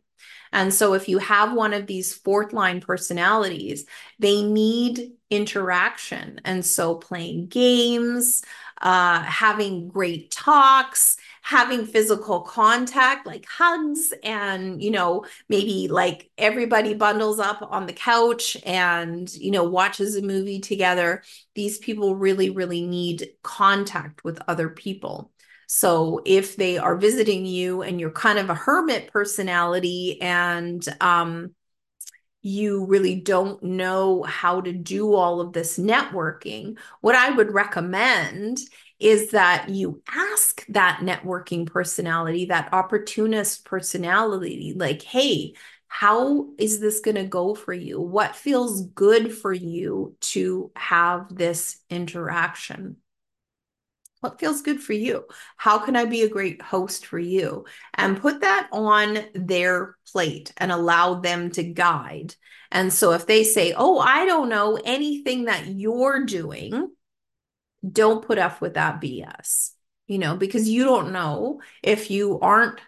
[0.53, 3.85] And so, if you have one of these fourth line personalities,
[4.19, 6.39] they need interaction.
[6.45, 8.43] And so, playing games,
[8.83, 16.93] uh, having great talks, having physical contact, like hugs, and, you know, maybe like everybody
[16.93, 21.23] bundles up on the couch and, you know, watches a movie together.
[21.55, 25.31] These people really, really need contact with other people.
[25.67, 31.55] So if they are visiting you and you're kind of a hermit personality and um,
[32.43, 38.59] you really don't know how to do all of this networking, what I would recommend
[38.99, 45.53] is that you ask that networking personality, that opportunist personality, like, hey,
[45.87, 48.01] how is this going to go for you?
[48.01, 52.97] What feels good for you to have this interaction?
[54.23, 55.25] What feels good for you?
[55.57, 57.65] How can I be a great host for you?
[57.93, 62.33] And put that on their plate and allow them to guide.
[62.71, 66.89] And so if they say, Oh, I don't know anything that you're doing,
[67.85, 69.71] don't put up with that BS,
[70.07, 72.79] you know, because you don't know if you aren't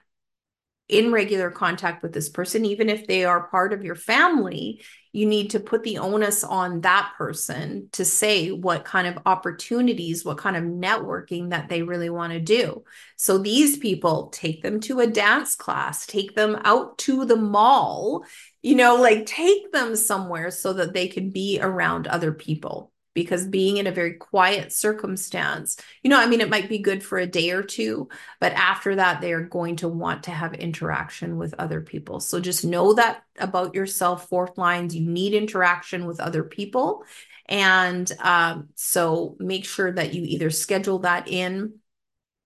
[0.87, 4.85] in regular contact with this person, even if they are part of your family,
[5.15, 10.25] you need to put the onus on that person to say what kind of opportunities,
[10.25, 12.83] what kind of networking that they really want to do.
[13.15, 18.25] So these people take them to a dance class, take them out to the mall,
[18.61, 23.47] you know, like take them somewhere so that they can be around other people because
[23.47, 27.17] being in a very quiet circumstance, you know, I mean, it might be good for
[27.17, 28.09] a day or two,
[28.39, 32.19] but after that, they are going to want to have interaction with other people.
[32.19, 37.03] So just know that about yourself, fourth lines, you need interaction with other people.
[37.47, 41.79] And um, so make sure that you either schedule that in.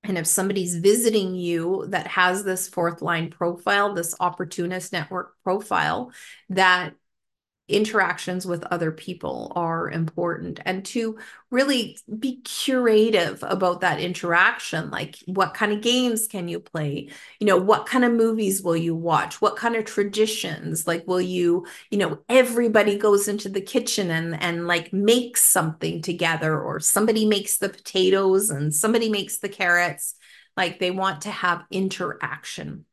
[0.03, 6.11] And if somebody's visiting you that has this fourth line profile, this opportunist network profile,
[6.49, 6.93] that
[7.69, 10.59] interactions with other people are important.
[10.65, 11.17] And to
[11.51, 17.09] really be curative about that interaction like what kind of games can you play?
[17.39, 19.41] You know what kind of movies will you watch?
[19.41, 20.87] What kind of traditions?
[20.87, 26.01] Like will you you know everybody goes into the kitchen and and like makes something
[26.01, 30.15] together or somebody makes the potatoes and somebody makes the carrots.
[30.57, 32.85] Like they want to have interaction.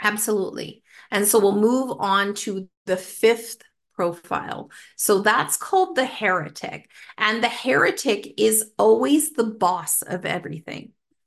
[0.00, 0.82] Absolutely.
[1.10, 3.62] And so we'll move on to the fifth
[3.98, 4.70] profile.
[4.94, 6.88] So that's called the heretic.
[7.16, 10.92] And the heretic is always the boss of everything.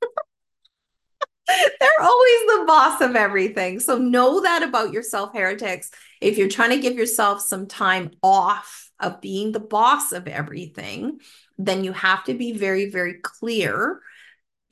[1.46, 3.78] They're always the boss of everything.
[3.78, 5.90] So know that about yourself, heretics.
[6.22, 11.20] If you're trying to give yourself some time off of being the boss of everything,
[11.58, 14.00] then you have to be very, very clear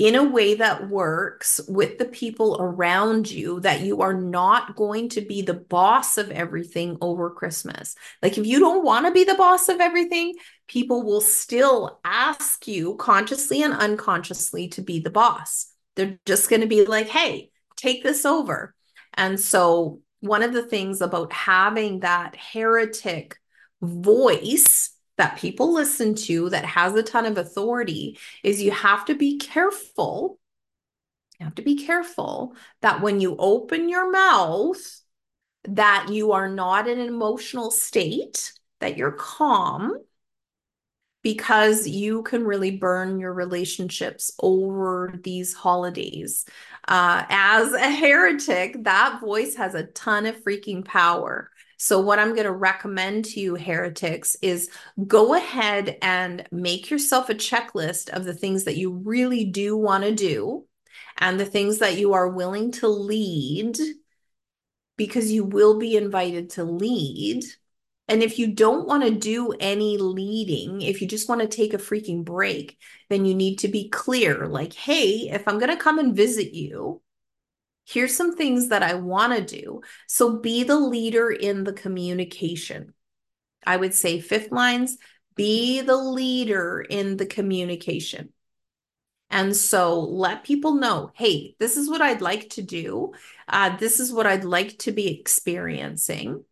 [0.00, 5.10] in a way that works with the people around you that you are not going
[5.10, 7.94] to be the boss of everything over Christmas.
[8.22, 10.36] Like if you don't want to be the boss of everything,
[10.66, 15.70] people will still ask you consciously and unconsciously to be the boss.
[15.96, 18.74] They're just going to be like, "Hey, take this over."
[19.12, 23.36] And so one of the things about having that heretic
[23.82, 29.14] voice that people listen to that has a ton of authority is you have to
[29.14, 30.38] be careful.
[31.38, 34.80] You have to be careful that when you open your mouth,
[35.64, 39.92] that you are not in an emotional state, that you're calm,
[41.22, 46.46] because you can really burn your relationships over these holidays.
[46.88, 51.49] Uh, as a heretic, that voice has a ton of freaking power.
[51.82, 54.68] So, what I'm going to recommend to you, heretics, is
[55.06, 60.04] go ahead and make yourself a checklist of the things that you really do want
[60.04, 60.66] to do
[61.16, 63.78] and the things that you are willing to lead
[64.98, 67.44] because you will be invited to lead.
[68.08, 71.72] And if you don't want to do any leading, if you just want to take
[71.72, 72.76] a freaking break,
[73.08, 76.52] then you need to be clear like, hey, if I'm going to come and visit
[76.52, 77.00] you,
[77.90, 79.82] here's some things that I want to do.
[80.06, 82.94] So be the leader in the communication.
[83.66, 84.96] I would say, fifth lines,
[85.34, 88.30] be the leader in the communication.
[89.30, 93.12] And so let people know hey, this is what I'd like to do.
[93.48, 96.44] Uh, this is what I'd like to be experiencing.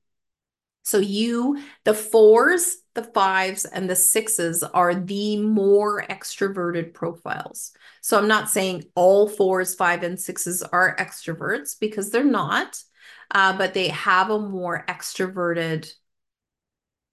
[0.84, 7.72] So you, the fours, the fives, and the sixes are the more extroverted profiles.
[8.00, 12.82] So I'm not saying all fours, five, and sixes are extroverts because they're not,
[13.30, 15.88] uh, but they have a more extroverted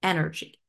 [0.02, 0.60] energy.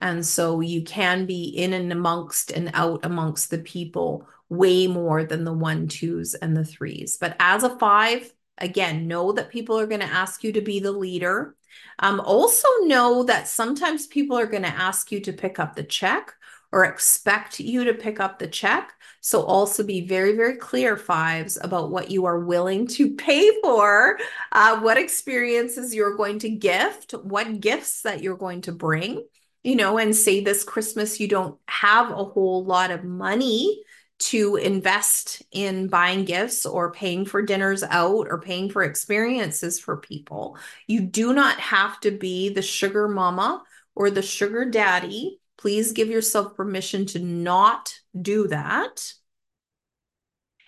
[0.00, 5.24] And so you can be in and amongst and out amongst the people way more
[5.24, 7.18] than the one, twos, and the threes.
[7.20, 10.80] But as a five, again, know that people are going to ask you to be
[10.80, 11.56] the leader.
[11.98, 15.82] Um, also, know that sometimes people are going to ask you to pick up the
[15.82, 16.32] check
[16.72, 18.92] or expect you to pick up the check.
[19.20, 24.18] So, also be very, very clear, fives, about what you are willing to pay for,
[24.52, 29.24] uh, what experiences you're going to gift, what gifts that you're going to bring.
[29.62, 33.82] You know, and say this Christmas you don't have a whole lot of money
[34.20, 39.96] to invest in buying gifts or paying for dinners out or paying for experiences for
[39.96, 40.58] people.
[40.86, 43.62] You do not have to be the sugar mama
[43.94, 45.40] or the sugar daddy.
[45.56, 49.12] Please give yourself permission to not do that.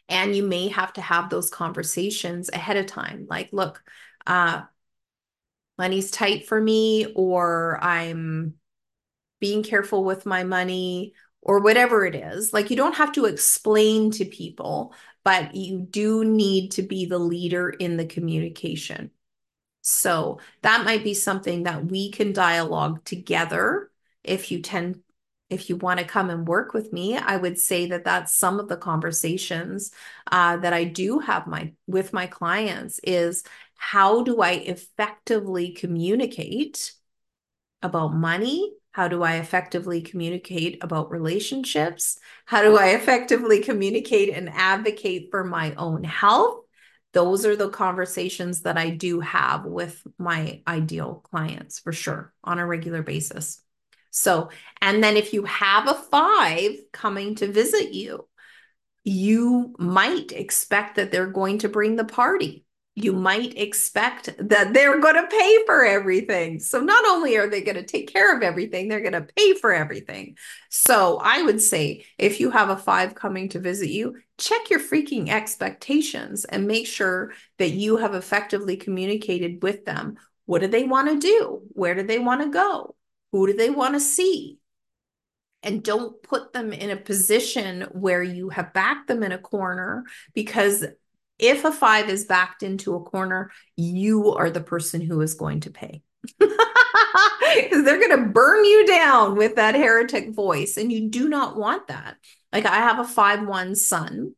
[0.09, 3.27] And you may have to have those conversations ahead of time.
[3.29, 3.83] Like, look,
[4.27, 4.63] uh,
[5.79, 8.55] money's tight for me, or I'm
[9.41, 12.53] being careful with my money, or whatever it is.
[12.53, 17.19] Like you don't have to explain to people, but you do need to be the
[17.19, 19.11] leader in the communication.
[19.83, 23.91] So that might be something that we can dialogue together
[24.23, 25.03] if you tend
[25.51, 28.59] if you want to come and work with me i would say that that's some
[28.59, 29.91] of the conversations
[30.31, 33.43] uh, that i do have my with my clients is
[33.75, 36.93] how do i effectively communicate
[37.83, 42.19] about money how do I effectively communicate about relationships?
[42.45, 46.61] How do I effectively communicate and advocate for my own health?
[47.15, 52.59] Those are the conversations that I do have with my ideal clients for sure on
[52.59, 53.61] a regular basis.
[54.11, 54.51] So,
[54.83, 58.29] and then if you have a five coming to visit you,
[59.05, 65.01] you might expect that they're going to bring the party you might expect that they're
[65.01, 66.59] going to pay for everything.
[66.59, 69.55] So not only are they going to take care of everything, they're going to pay
[69.55, 70.37] for everything.
[70.69, 74.81] So I would say if you have a five coming to visit you, check your
[74.81, 80.19] freaking expectations and make sure that you have effectively communicated with them.
[80.45, 81.63] What do they want to do?
[81.71, 82.95] Where do they want to go?
[83.31, 84.59] Who do they want to see?
[85.63, 90.05] and don't put them in a position where you have backed them in a corner
[90.35, 90.85] because
[91.43, 95.61] if a five is backed into a corner, you are the person who is going
[95.61, 96.03] to pay.
[96.39, 96.49] They're
[97.99, 100.77] going to burn you down with that heretic voice.
[100.77, 102.17] And you do not want that.
[102.53, 104.35] Like I have a five one son.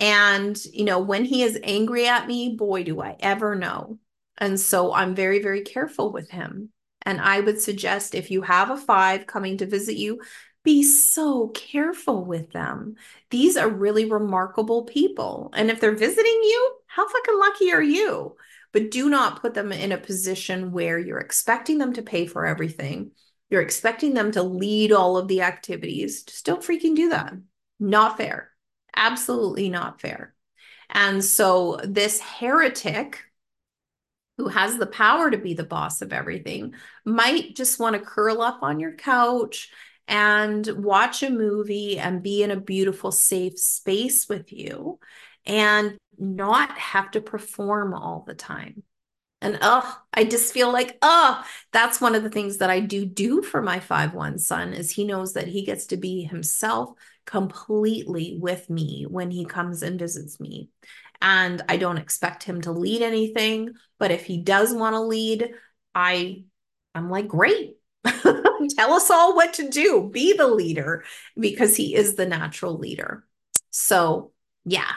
[0.00, 3.98] And, you know, when he is angry at me, boy, do I ever know.
[4.36, 6.70] And so I'm very, very careful with him.
[7.02, 10.20] And I would suggest if you have a five coming to visit you,
[10.64, 12.96] be so careful with them.
[13.30, 15.50] These are really remarkable people.
[15.54, 18.36] And if they're visiting you, how fucking lucky are you?
[18.72, 22.44] But do not put them in a position where you're expecting them to pay for
[22.44, 23.12] everything.
[23.50, 26.24] You're expecting them to lead all of the activities.
[26.24, 27.32] Just don't freaking do that.
[27.80, 28.50] Not fair.
[28.94, 30.34] Absolutely not fair.
[30.90, 33.20] And so, this heretic
[34.38, 38.40] who has the power to be the boss of everything might just want to curl
[38.40, 39.70] up on your couch
[40.08, 44.98] and watch a movie and be in a beautiful, safe space with you
[45.44, 48.82] and not have to perform all the time.
[49.40, 53.06] And oh, I just feel like, oh, that's one of the things that I do
[53.06, 56.90] do for my 5 1 son is he knows that he gets to be himself
[57.24, 60.70] completely with me when he comes and visits me.
[61.20, 65.50] And I don't expect him to lead anything, but if he does want to lead,
[65.94, 66.44] I
[66.94, 67.77] I'm like, great.
[68.76, 70.08] Tell us all what to do.
[70.12, 71.04] Be the leader
[71.38, 73.24] because he is the natural leader.
[73.70, 74.32] So,
[74.64, 74.90] yeah,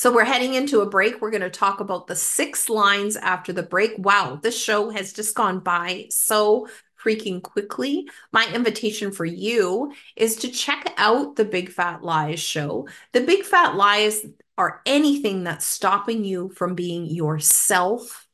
[0.00, 1.20] so we're heading into a break.
[1.20, 3.92] We're going to talk about the six lines after the break.
[3.98, 8.08] Wow, this show has just gone by so freaking quickly.
[8.32, 12.88] My invitation for you is to check out the Big Fat Lies show.
[13.12, 14.24] The Big Fat Lies
[14.56, 18.26] are anything that's stopping you from being yourself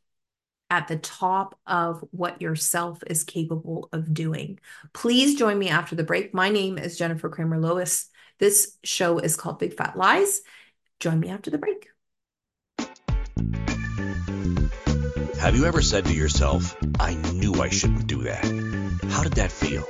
[0.70, 4.58] at the top of what yourself is capable of doing.
[4.92, 6.34] Please join me after the break.
[6.34, 8.08] My name is Jennifer Cramer Lewis.
[8.38, 10.42] This show is called Big Fat Lies.
[11.00, 11.88] Join me after the break.
[15.40, 18.44] Have you ever said to yourself, I knew I shouldn't do that?
[19.10, 19.82] How did that feel?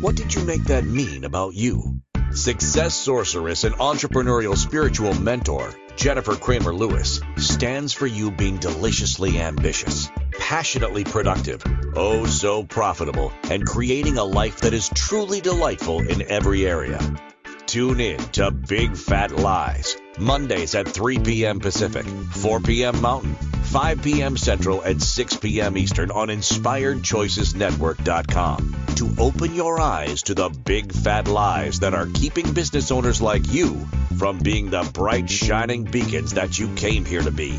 [0.00, 2.00] What did you make that mean about you?
[2.34, 10.08] Success sorceress and entrepreneurial spiritual mentor, Jennifer Cramer Lewis, stands for you being deliciously ambitious,
[10.38, 11.62] passionately productive,
[11.94, 16.98] oh so profitable, and creating a life that is truly delightful in every area.
[17.72, 21.58] Tune in to Big Fat Lies, Mondays at 3 p.m.
[21.58, 23.00] Pacific, 4 p.m.
[23.00, 24.36] Mountain, 5 p.m.
[24.36, 25.78] Central, and 6 p.m.
[25.78, 32.52] Eastern on InspiredChoicesNetwork.com to open your eyes to the big fat lies that are keeping
[32.52, 37.30] business owners like you from being the bright, shining beacons that you came here to
[37.30, 37.58] be.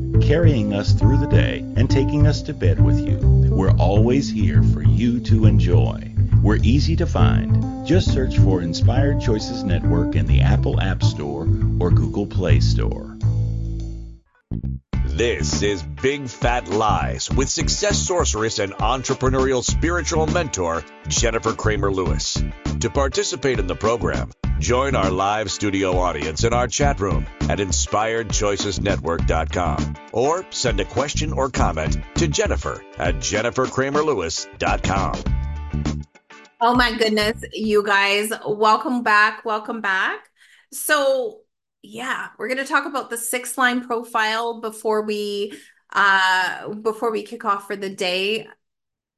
[0.21, 3.17] carrying us through the day, and taking us to bed with you,
[3.49, 6.11] we're always here for you to enjoy.
[6.41, 7.85] We're easy to find.
[7.85, 11.43] Just search for Inspired Choices Network in the Apple App Store
[11.79, 13.10] or Google Play Store.
[15.13, 22.41] This is Big Fat Lies with success sorceress and entrepreneurial spiritual mentor, Jennifer Cramer Lewis.
[22.79, 27.59] To participate in the program, join our live studio audience in our chat room at
[27.59, 35.23] inspiredchoicesnetwork.com or send a question or comment to Jennifer at jennifercramerlewis.com.
[36.61, 39.43] Oh my goodness, you guys, welcome back.
[39.43, 40.29] Welcome back.
[40.71, 41.40] So,
[41.83, 45.53] yeah, we're going to talk about the six line profile before we
[45.93, 48.47] uh before we kick off for the day.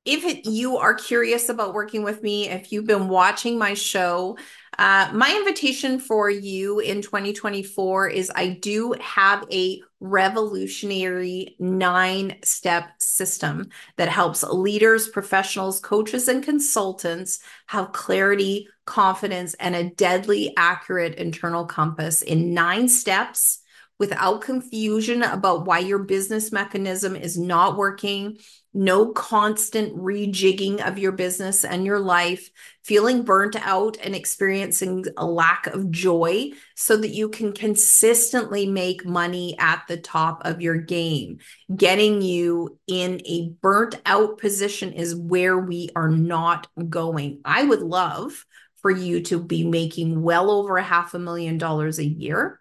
[0.05, 4.37] If it, you are curious about working with me, if you've been watching my show,
[4.77, 12.89] uh, my invitation for you in 2024 is I do have a revolutionary nine step
[12.97, 21.15] system that helps leaders, professionals, coaches, and consultants have clarity, confidence, and a deadly accurate
[21.15, 23.59] internal compass in nine steps
[23.99, 28.37] without confusion about why your business mechanism is not working
[28.73, 32.49] no constant rejigging of your business and your life,
[32.83, 39.05] feeling burnt out and experiencing a lack of joy so that you can consistently make
[39.05, 41.37] money at the top of your game.
[41.75, 47.41] Getting you in a burnt out position is where we are not going.
[47.45, 48.45] I would love
[48.81, 52.59] for you to be making well over a half a million dollars a year.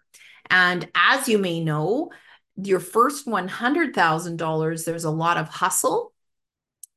[0.49, 2.11] And as you may know,
[2.55, 6.13] your first $100,000, there's a lot of hustle.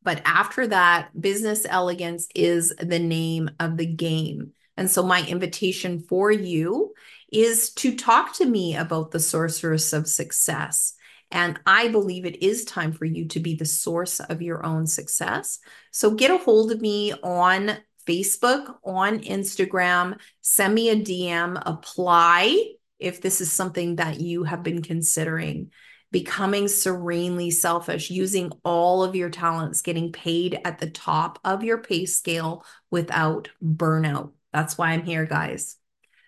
[0.03, 4.53] But after that, business elegance is the name of the game.
[4.77, 6.93] And so, my invitation for you
[7.33, 10.95] is to talk to me about the sorceress of success.
[11.33, 14.87] And I believe it is time for you to be the source of your own
[14.87, 15.59] success.
[15.91, 17.77] So, get a hold of me on
[18.07, 24.63] Facebook, on Instagram, send me a DM, apply if this is something that you have
[24.63, 25.71] been considering
[26.13, 31.79] becoming serenely selfish, using all of your talents, getting paid at the top of your
[31.79, 34.33] pay scale without burnout.
[34.53, 35.77] That's why I'm here, guys.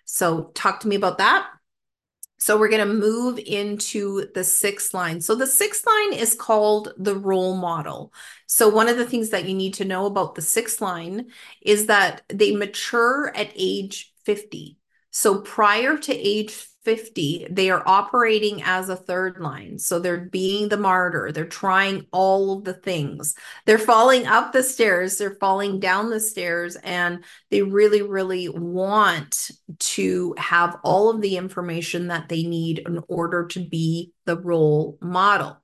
[0.05, 1.49] So, talk to me about that.
[2.39, 5.21] So, we're going to move into the sixth line.
[5.21, 8.13] So, the sixth line is called the role model.
[8.47, 11.27] So, one of the things that you need to know about the sixth line
[11.63, 14.78] is that they mature at age 50.
[15.21, 16.53] So, prior to age
[16.85, 19.77] 50, they are operating as a third line.
[19.81, 21.33] So they're being the martyr.
[21.33, 23.35] They're trying all of the things.
[23.67, 29.51] They're falling up the stairs, they're falling down the stairs, and they really, really want
[29.81, 34.99] to have all of the information that they need in order to be the role
[35.01, 35.61] model.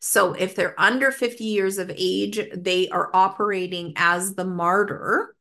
[0.00, 5.36] So if they're under 50 years of age, they are operating as the martyr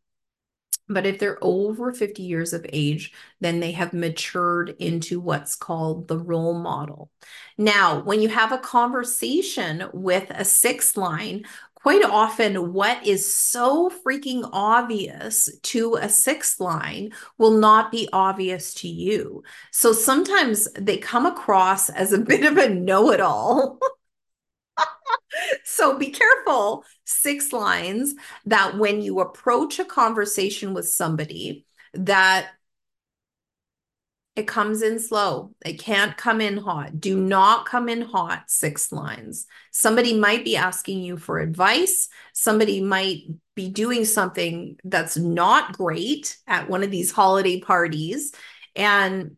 [0.90, 3.12] but if they're over 50 years of age,
[3.42, 7.12] then they have matured into what's called the role model.
[7.58, 13.90] Now, when you have a conversation with a six line, quite often what is so
[13.90, 19.44] freaking obvious to a six line will not be obvious to you.
[19.72, 23.80] So sometimes they come across as a bit of a know it all.
[25.64, 28.16] so be careful, six lines,
[28.46, 32.50] that when you approach a conversation with somebody, that
[34.38, 35.56] it comes in slow.
[35.66, 37.00] It can't come in hot.
[37.00, 39.48] Do not come in hot, six lines.
[39.72, 42.08] Somebody might be asking you for advice.
[42.34, 43.24] Somebody might
[43.56, 48.32] be doing something that's not great at one of these holiday parties.
[48.76, 49.38] And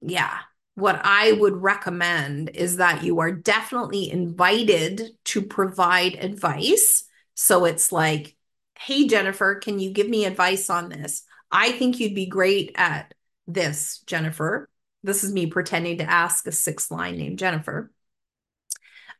[0.00, 0.38] yeah,
[0.78, 7.02] what I would recommend is that you are definitely invited to provide advice.
[7.34, 8.36] So it's like,
[8.78, 11.24] hey, Jennifer, can you give me advice on this?
[11.50, 13.12] I think you'd be great at
[13.48, 14.68] this, Jennifer.
[15.02, 17.90] This is me pretending to ask a six line named Jennifer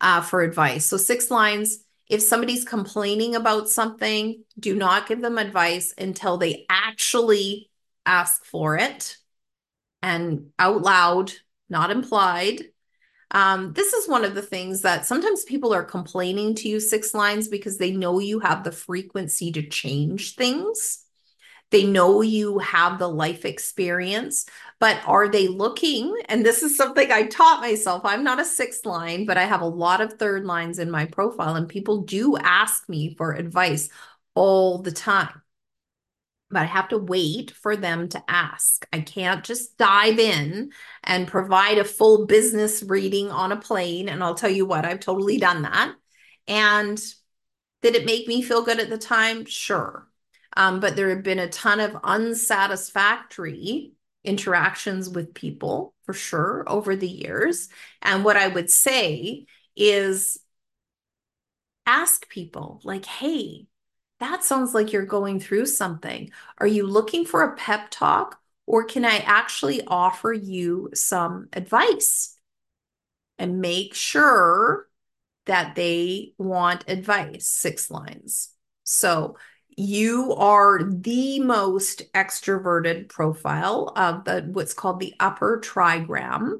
[0.00, 0.86] uh, for advice.
[0.86, 1.78] So, six lines.
[2.08, 7.68] If somebody's complaining about something, do not give them advice until they actually
[8.06, 9.16] ask for it
[10.00, 11.32] and out loud
[11.68, 12.62] not implied.
[13.30, 17.12] Um, this is one of the things that sometimes people are complaining to you six
[17.12, 21.04] lines because they know you have the frequency to change things.
[21.70, 24.46] They know you have the life experience,
[24.80, 26.16] but are they looking?
[26.30, 28.06] And this is something I taught myself.
[28.06, 31.04] I'm not a sixth line, but I have a lot of third lines in my
[31.04, 33.90] profile, and people do ask me for advice
[34.34, 35.42] all the time
[36.50, 38.86] but I have to wait for them to ask.
[38.92, 40.72] I can't just dive in
[41.04, 44.08] and provide a full business reading on a plane.
[44.08, 45.94] And I'll tell you what, I've totally done that.
[46.46, 46.98] And
[47.82, 49.44] did it make me feel good at the time?
[49.44, 50.08] Sure.
[50.56, 53.92] Um, but there have been a ton of unsatisfactory
[54.24, 57.68] interactions with people for sure over the years.
[58.02, 59.46] And what I would say
[59.76, 60.38] is
[61.86, 63.67] ask people, like, hey,
[64.20, 66.30] that sounds like you're going through something.
[66.58, 72.36] Are you looking for a pep talk or can I actually offer you some advice?
[73.38, 74.88] And make sure
[75.46, 78.50] that they want advice, six lines.
[78.82, 79.36] So
[79.68, 86.58] you are the most extroverted profile of the what's called the upper trigram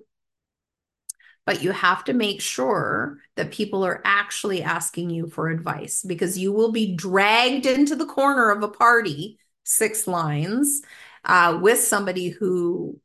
[1.49, 6.36] but you have to make sure that people are actually asking you for advice because
[6.36, 10.82] you will be dragged into the corner of a party, six lines,
[11.24, 13.01] uh, with somebody who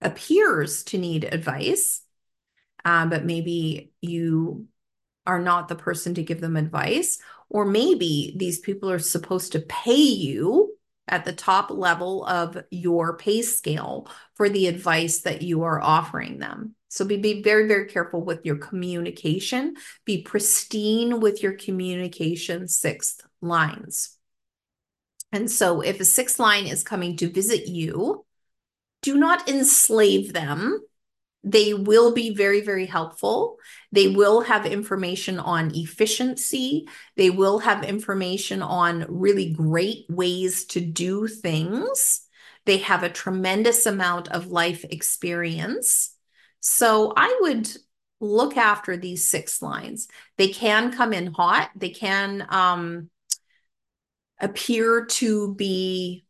[0.00, 2.02] appears to need advice,
[2.84, 4.66] uh, but maybe you
[5.24, 7.20] are not the person to give them advice.
[7.48, 10.74] Or maybe these people are supposed to pay you
[11.06, 16.40] at the top level of your pay scale for the advice that you are offering
[16.40, 16.75] them.
[16.96, 19.74] So be, be very, very careful with your communication.
[20.06, 24.16] Be pristine with your communication sixth lines.
[25.30, 28.24] And so if a sixth line is coming to visit you,
[29.02, 30.80] do not enslave them.
[31.44, 33.58] They will be very, very helpful.
[33.92, 36.88] They will have information on efficiency.
[37.16, 42.22] They will have information on really great ways to do things.
[42.64, 46.15] They have a tremendous amount of life experience.
[46.68, 47.70] So I would
[48.18, 50.08] look after these six lines.
[50.36, 51.70] They can come in hot.
[51.76, 53.08] They can um,
[54.40, 56.24] appear to be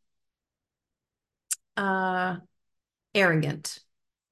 [1.79, 2.37] uh,
[3.15, 3.79] arrogant.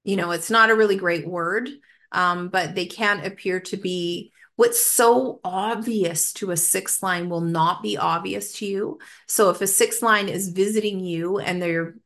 [0.04, 1.70] You know, it's not a really great word,
[2.12, 7.40] um, but they can appear to be what's so obvious to a six line will
[7.40, 8.98] not be obvious to you.
[9.26, 11.96] So if a six line is visiting you and they're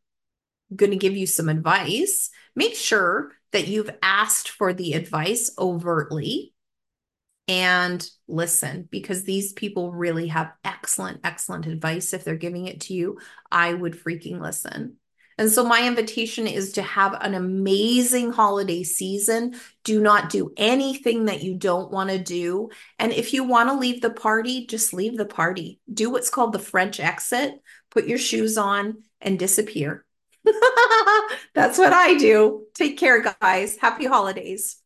[0.75, 6.53] going to give you some advice, make sure that you've asked for the advice overtly
[7.49, 12.13] and listen because these people really have excellent, excellent advice.
[12.13, 13.19] If they're giving it to you,
[13.51, 14.97] I would freaking listen.
[15.39, 19.55] And so, my invitation is to have an amazing holiday season.
[19.85, 22.71] Do not do anything that you don't want to do.
[22.99, 25.81] And if you want to leave the party, just leave the party.
[25.93, 27.55] Do what's called the French exit,
[27.89, 30.05] put your shoes on and disappear.
[31.55, 32.67] That's what I do.
[32.75, 33.79] Take care, guys.
[33.79, 34.77] Happy holidays.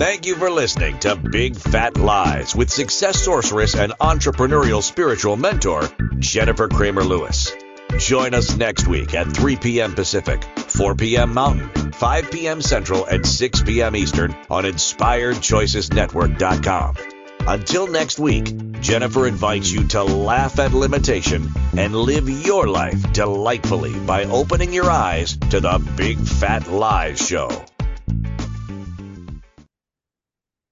[0.00, 5.90] Thank you for listening to Big Fat Lies with success sorceress and entrepreneurial spiritual mentor,
[6.18, 7.52] Jennifer Cramer Lewis.
[7.98, 9.94] Join us next week at 3 p.m.
[9.94, 11.34] Pacific, 4 p.m.
[11.34, 12.62] Mountain, 5 p.m.
[12.62, 13.94] Central, and 6 p.m.
[13.94, 17.19] Eastern on InspiredChoicesNetwork.com.
[17.46, 23.98] Until next week, Jennifer invites you to laugh at limitation and live your life delightfully
[24.00, 27.48] by opening your eyes to the Big Fat Lies Show.